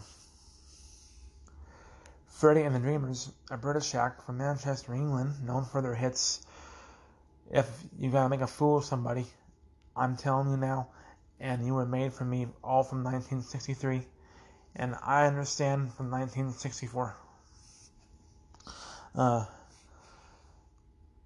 Freddie 2.27 2.63
and 2.63 2.75
the 2.75 2.79
Dreamers, 2.79 3.31
a 3.51 3.57
British 3.57 3.93
act 3.95 4.23
from 4.23 4.39
Manchester, 4.39 4.93
England, 4.93 5.45
known 5.45 5.63
for 5.63 5.81
their 5.81 5.95
hits 5.95 6.45
If 7.51 7.67
You 7.97 8.09
Gotta 8.09 8.29
Make 8.29 8.41
a 8.41 8.47
Fool 8.47 8.77
of 8.77 8.85
Somebody, 8.85 9.25
I'm 9.95 10.17
Telling 10.17 10.49
You 10.49 10.57
Now, 10.57 10.89
and 11.39 11.65
You 11.65 11.75
Were 11.75 11.85
Made 11.85 12.13
for 12.13 12.25
Me, 12.25 12.47
all 12.63 12.83
from 12.83 13.03
1963, 13.03 14.05
and 14.75 14.95
I 15.01 15.27
Understand 15.27 15.93
from 15.93 16.09
1964. 16.09 17.15
Uh, 19.15 19.45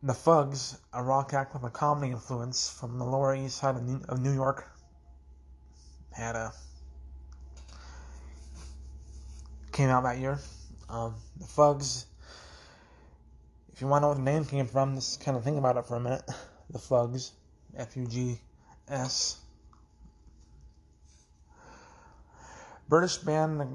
the 0.03 0.13
Fugs, 0.13 0.77
a 0.93 1.01
rock 1.01 1.33
act 1.33 1.53
with 1.53 1.63
a 1.63 1.69
comedy 1.69 2.11
influence 2.11 2.69
from 2.69 2.99
the 2.99 3.05
Lower 3.05 3.33
East 3.33 3.57
Side 3.57 3.75
of 3.77 3.83
New, 3.83 4.01
of 4.09 4.19
New 4.19 4.33
York, 4.33 4.69
had 6.11 6.35
a 6.35 6.51
came 9.77 9.89
out 9.89 10.01
that 10.03 10.17
year. 10.17 10.39
Um, 10.89 11.13
the 11.39 11.45
Fugs. 11.45 12.07
If 13.71 13.79
you 13.79 13.85
want 13.85 14.01
to 14.01 14.07
know 14.07 14.07
where 14.07 14.17
the 14.17 14.23
name 14.23 14.43
came 14.43 14.65
from, 14.65 14.95
just 14.95 15.23
kind 15.23 15.37
of 15.37 15.43
think 15.43 15.59
about 15.59 15.77
it 15.77 15.85
for 15.85 15.97
a 15.97 15.99
minute. 15.99 16.23
The 16.71 16.79
Fugs, 16.79 17.31
F 17.77 17.95
U 17.95 18.07
G 18.07 18.39
S. 18.89 19.37
British 22.89 23.17
band, 23.17 23.59
the 23.59 23.67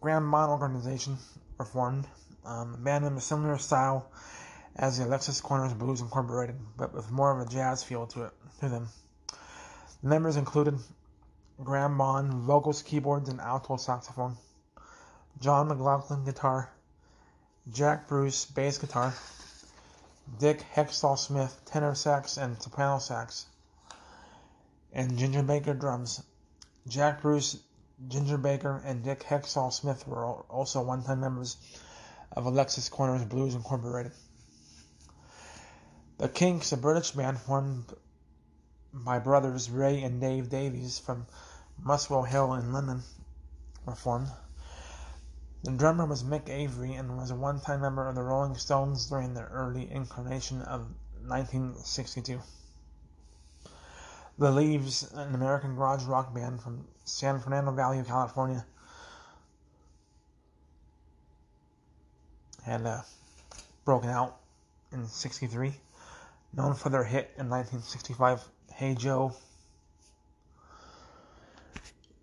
Graham 0.00 0.30
Bond 0.30 0.50
organization, 0.50 1.18
were 1.58 1.66
formed. 1.66 2.06
Um, 2.46 2.72
a 2.74 2.78
band 2.78 3.04
in 3.04 3.12
a 3.12 3.20
similar 3.20 3.58
style 3.58 4.10
as 4.76 4.96
the 4.96 5.04
Alexis 5.04 5.42
Korner's 5.42 5.74
Blues 5.74 6.00
Incorporated, 6.00 6.56
but 6.78 6.94
with 6.94 7.10
more 7.10 7.38
of 7.38 7.46
a 7.46 7.50
jazz 7.50 7.82
feel 7.82 8.06
to 8.06 8.24
it 8.24 8.32
to 8.60 8.70
them. 8.70 8.88
The 10.02 10.08
members 10.08 10.36
included 10.36 10.78
Graham 11.62 11.98
Bond, 11.98 12.32
vocals, 12.32 12.80
keyboards, 12.82 13.28
and 13.28 13.40
alto 13.40 13.76
saxophone, 13.76 14.36
John 15.38 15.68
McLaughlin, 15.68 16.24
guitar, 16.24 16.70
Jack 17.70 18.08
Bruce, 18.08 18.46
bass 18.46 18.78
guitar, 18.78 19.12
Dick 20.38 20.64
Heckstall-Smith, 20.74 21.60
tenor 21.66 21.94
sax 21.94 22.38
and 22.38 22.60
soprano 22.60 22.98
sax, 22.98 23.44
and 24.92 25.18
Ginger 25.18 25.42
Baker, 25.42 25.74
drums. 25.74 26.22
Jack 26.88 27.20
Bruce, 27.20 27.58
Ginger 28.08 28.38
Baker, 28.38 28.80
and 28.84 29.04
Dick 29.04 29.24
Heckstall-Smith 29.24 30.08
were 30.08 30.24
also 30.24 30.80
one 30.82 31.02
time 31.02 31.20
members 31.20 31.58
of 32.32 32.46
Alexis 32.46 32.88
Korner's 32.88 33.24
Blues 33.26 33.54
Incorporated. 33.54 34.12
The 36.16 36.30
Kinks, 36.30 36.72
a 36.72 36.78
British 36.78 37.10
band 37.10 37.38
formed 37.38 37.92
by 38.94 39.18
brothers 39.18 39.70
Ray 39.70 40.02
and 40.02 40.18
Dave 40.18 40.48
Davies 40.48 40.98
from 40.98 41.26
Muswell 41.78 42.22
Hill 42.22 42.54
in 42.54 42.72
London, 42.72 43.02
were 43.84 43.94
formed. 43.94 44.30
The 45.66 45.72
drummer 45.72 46.06
was 46.06 46.22
Mick 46.22 46.48
Avory 46.48 46.94
and 46.94 47.18
was 47.18 47.32
a 47.32 47.34
one 47.34 47.58
time 47.58 47.80
member 47.80 48.08
of 48.08 48.14
the 48.14 48.22
Rolling 48.22 48.54
Stones 48.54 49.06
during 49.06 49.34
their 49.34 49.48
early 49.48 49.90
incarnation 49.90 50.62
of 50.62 50.82
1962. 51.26 52.40
The 54.38 54.52
Leaves, 54.52 55.12
an 55.12 55.34
American 55.34 55.74
garage 55.74 56.04
rock 56.04 56.32
band 56.32 56.62
from 56.62 56.86
San 57.04 57.40
Fernando 57.40 57.72
Valley, 57.72 58.00
California, 58.04 58.64
had 62.62 62.86
uh, 62.86 63.02
broken 63.84 64.08
out 64.08 64.36
in 64.92 65.08
63 65.08 65.74
known 66.52 66.74
for 66.74 66.90
their 66.90 67.02
hit 67.02 67.32
in 67.38 67.50
1965, 67.50 68.44
Hey 68.72 68.94
Joe. 68.94 69.34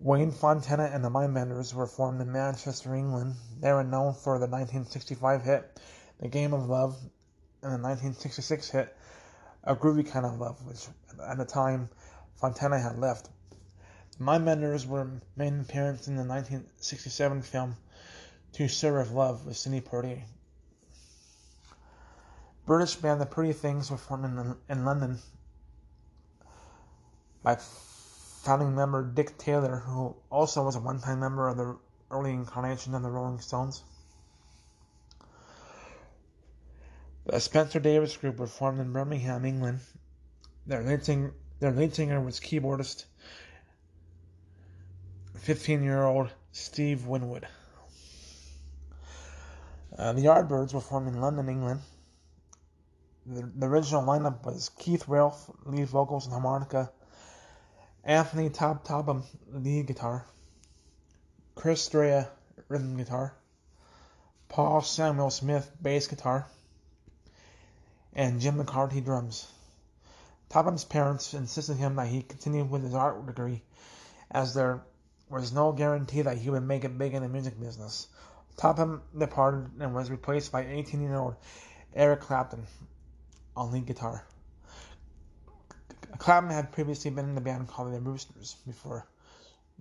Wayne 0.04 0.32
Fontana 0.32 0.92
and 0.92 1.02
the 1.02 1.10
Mindbenders 1.10 1.74
were 1.74 1.88
formed 1.88 2.20
in 2.20 2.30
Manchester, 2.30 2.94
England. 2.94 3.36
They 3.62 3.72
were 3.72 3.86
known 3.86 4.14
for 4.14 4.38
the 4.38 4.48
1965 4.48 5.44
hit, 5.44 5.80
The 6.20 6.28
Game 6.28 6.54
of 6.54 6.68
Love, 6.68 6.98
and 7.62 7.72
the 7.72 7.80
1966 7.80 8.70
hit, 8.70 8.98
A 9.64 9.74
Groovy 9.74 10.06
Kind 10.06 10.26
of 10.26 10.42
Love, 10.42 10.62
which 10.66 10.90
at 11.26 11.38
the 11.38 11.46
time 11.46 11.88
Fontana 12.36 12.80
had 12.80 13.00
left. 13.00 13.30
The 14.18 14.26
Mindbenders 14.26 14.86
were 14.86 15.08
made 15.38 15.54
an 15.54 15.62
appearance 15.62 16.10
in 16.10 16.18
the 16.18 16.26
1967 16.26 17.42
film 17.42 17.78
To 18.52 18.68
Serve 18.68 19.12
Love 19.12 19.46
with 19.46 19.56
Sidney 19.56 19.80
Poitier. 19.80 20.24
British 22.66 22.98
band 22.98 23.22
The 23.22 23.26
Pretty 23.26 23.54
Things 23.54 23.90
were 23.90 23.96
formed 23.96 24.26
in, 24.26 24.56
in 24.68 24.84
London 24.84 25.20
by 27.42 27.58
founding 28.44 28.76
member 28.76 29.02
Dick 29.02 29.38
Taylor, 29.38 29.78
who 29.78 30.16
also 30.30 30.64
was 30.64 30.76
a 30.76 30.80
one 30.80 31.00
time 31.00 31.22
member 31.22 31.48
of 31.48 31.56
the 31.56 31.78
early 32.12 32.32
incarnation 32.32 32.94
of 32.94 33.02
the 33.02 33.10
Rolling 33.10 33.40
Stones. 33.40 33.82
The 37.26 37.40
Spencer 37.40 37.80
Davis 37.80 38.18
Group 38.18 38.38
were 38.38 38.48
formed 38.48 38.82
in 38.82 38.92
Birmingham, 38.92 39.46
England. 39.46 39.80
Their 40.68 40.84
lead 40.84 41.06
singer, 41.06 41.34
their 41.62 41.72
lead 41.72 41.96
singer 41.96 42.20
was 42.20 42.42
keyboardist, 42.42 43.06
15 45.40 45.82
year 45.82 46.04
old 46.04 46.30
Steve 46.52 47.08
Winwood. 47.08 47.48
Uh, 49.98 50.12
the 50.12 50.22
Yardbirds 50.22 50.74
were 50.74 50.82
formed 50.82 51.08
in 51.08 51.22
London, 51.22 51.48
England. 51.48 51.80
The, 53.26 53.50
the 53.56 53.68
original 53.68 54.04
lineup 54.04 54.44
was 54.44 54.70
Keith 54.78 55.06
Relf, 55.06 55.50
lead 55.66 55.88
vocals 55.88 56.26
and 56.26 56.34
harmonica, 56.34 56.92
Anthony 58.06 58.50
Topham, 58.50 59.24
lead 59.50 59.88
guitar, 59.88 60.26
Chris 61.56 61.88
Dreja, 61.88 62.28
rhythm 62.68 62.98
guitar, 62.98 63.34
Paul 64.50 64.82
Samwell-Smith, 64.82 65.72
bass 65.82 66.08
guitar, 66.08 66.46
and 68.12 68.42
Jim 68.42 68.62
McCarty, 68.62 69.04
drums. 69.04 69.48
Topham's 70.50 70.84
parents 70.84 71.34
insisted 71.34 71.78
him 71.78 71.96
that 71.96 72.08
he 72.08 72.24
continue 72.24 72.66
with 72.66 72.84
his 72.84 72.94
art 72.94 73.26
degree, 73.26 73.64
as 74.30 74.54
there 74.54 74.82
was 75.30 75.54
no 75.54 75.72
guarantee 75.72 76.24
that 76.24 76.38
he 76.38 76.50
would 76.50 76.64
make 76.64 76.84
it 76.84 76.98
big 76.98 77.14
in 77.14 77.24
the 77.24 77.30
music 77.30 77.58
business. 77.58 78.10
Topham 78.58 79.02
departed 79.18 79.72
and 79.80 79.96
was 79.96 80.12
replaced 80.12 80.52
by 80.52 80.66
18-year-old 80.66 81.38
Eric 81.96 82.20
Clapton, 82.20 82.68
on 83.56 83.72
lead 83.72 83.86
guitar. 83.86 84.26
Clapton 86.18 86.52
had 86.52 86.72
previously 86.72 87.12
been 87.12 87.26
in 87.26 87.36
the 87.36 87.42
band 87.42 87.68
called 87.68 87.94
the 87.94 88.00
Roosters 88.00 88.56
before 88.66 89.06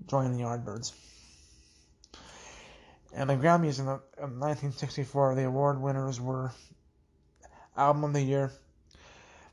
joining 0.07 0.37
the 0.37 0.45
Yardbirds. 0.45 0.92
And 3.14 3.29
the 3.29 3.35
Grammys 3.35 3.79
in, 3.79 3.87
the, 3.87 4.01
in 4.16 4.40
1964, 4.40 5.35
the 5.35 5.45
award 5.45 5.81
winners 5.81 6.21
were 6.21 6.53
Album 7.77 8.05
of 8.05 8.12
the 8.14 8.23
Year, 8.23 8.51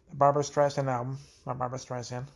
the 0.09 0.15
Barbra 0.15 0.43
Streisand 0.43 0.87
album 0.87 1.17
by 1.45 1.53
Barbra 1.53 1.79
Streisand, 1.79 2.27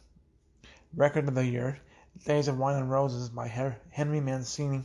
Record 0.96 1.28
of 1.28 1.36
the 1.36 1.46
Year, 1.46 1.80
Days 2.26 2.48
of 2.48 2.58
Wine 2.58 2.76
and 2.76 2.92
Roses 2.92 3.30
by 3.30 3.48
Henry 3.48 4.20
Mancini, 4.20 4.84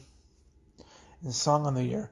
and 1.23 1.35
Song 1.35 1.67
of 1.67 1.75
the 1.75 1.85
Year, 1.85 2.11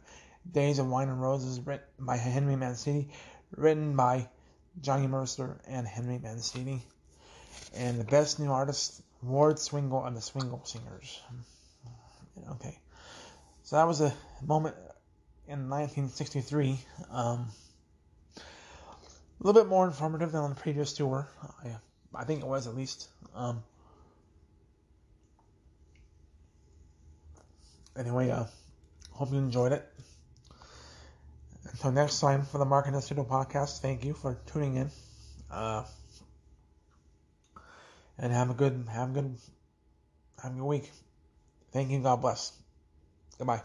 Days 0.50 0.78
of 0.78 0.88
Wine 0.88 1.08
and 1.08 1.20
Roses 1.20 1.60
written 1.60 1.86
by 1.98 2.16
Henry 2.16 2.56
Mancini, 2.56 3.10
written 3.56 3.96
by 3.96 4.28
Johnny 4.80 5.06
Mercer, 5.06 5.60
and 5.66 5.86
Henry 5.86 6.18
Mancini. 6.18 6.84
And 7.74 8.00
the 8.00 8.04
best 8.04 8.38
new 8.38 8.50
artist, 8.50 9.02
Ward 9.22 9.58
Swingle 9.58 10.04
and 10.04 10.16
the 10.16 10.20
Swingle 10.20 10.62
Singers. 10.64 11.20
Okay. 12.52 12.78
So 13.64 13.76
that 13.76 13.86
was 13.86 14.00
a 14.00 14.14
moment 14.42 14.76
in 15.48 15.68
1963. 15.68 16.78
Um, 17.10 17.48
a 18.36 18.40
little 19.40 19.60
bit 19.60 19.68
more 19.68 19.86
informative 19.86 20.32
than 20.32 20.42
on 20.42 20.50
the 20.50 20.56
previous 20.56 20.92
tour. 20.92 21.28
I, 21.64 21.76
I 22.14 22.24
think 22.24 22.40
it 22.40 22.46
was 22.46 22.66
at 22.66 22.76
least. 22.76 23.08
Um, 23.34 23.62
anyway, 27.98 28.30
uh, 28.30 28.44
hope 29.12 29.32
you 29.32 29.38
enjoyed 29.38 29.72
it. 29.72 29.86
Until 31.72 31.92
next 31.92 32.20
time 32.20 32.44
for 32.44 32.58
the 32.58 32.64
Mark 32.64 32.86
and 32.86 33.02
Studio 33.02 33.24
podcast, 33.24 33.80
thank 33.80 34.04
you 34.04 34.14
for 34.14 34.38
tuning 34.46 34.76
in. 34.76 34.90
Uh, 35.50 35.84
and 38.18 38.32
have 38.32 38.50
a 38.50 38.54
good, 38.54 38.86
have 38.90 39.10
a 39.10 39.12
good, 39.12 39.36
have 40.42 40.52
a 40.52 40.54
good 40.54 40.64
week. 40.64 40.90
Thank 41.72 41.90
you. 41.90 42.00
God 42.00 42.20
bless. 42.22 42.52
Goodbye. 43.38 43.62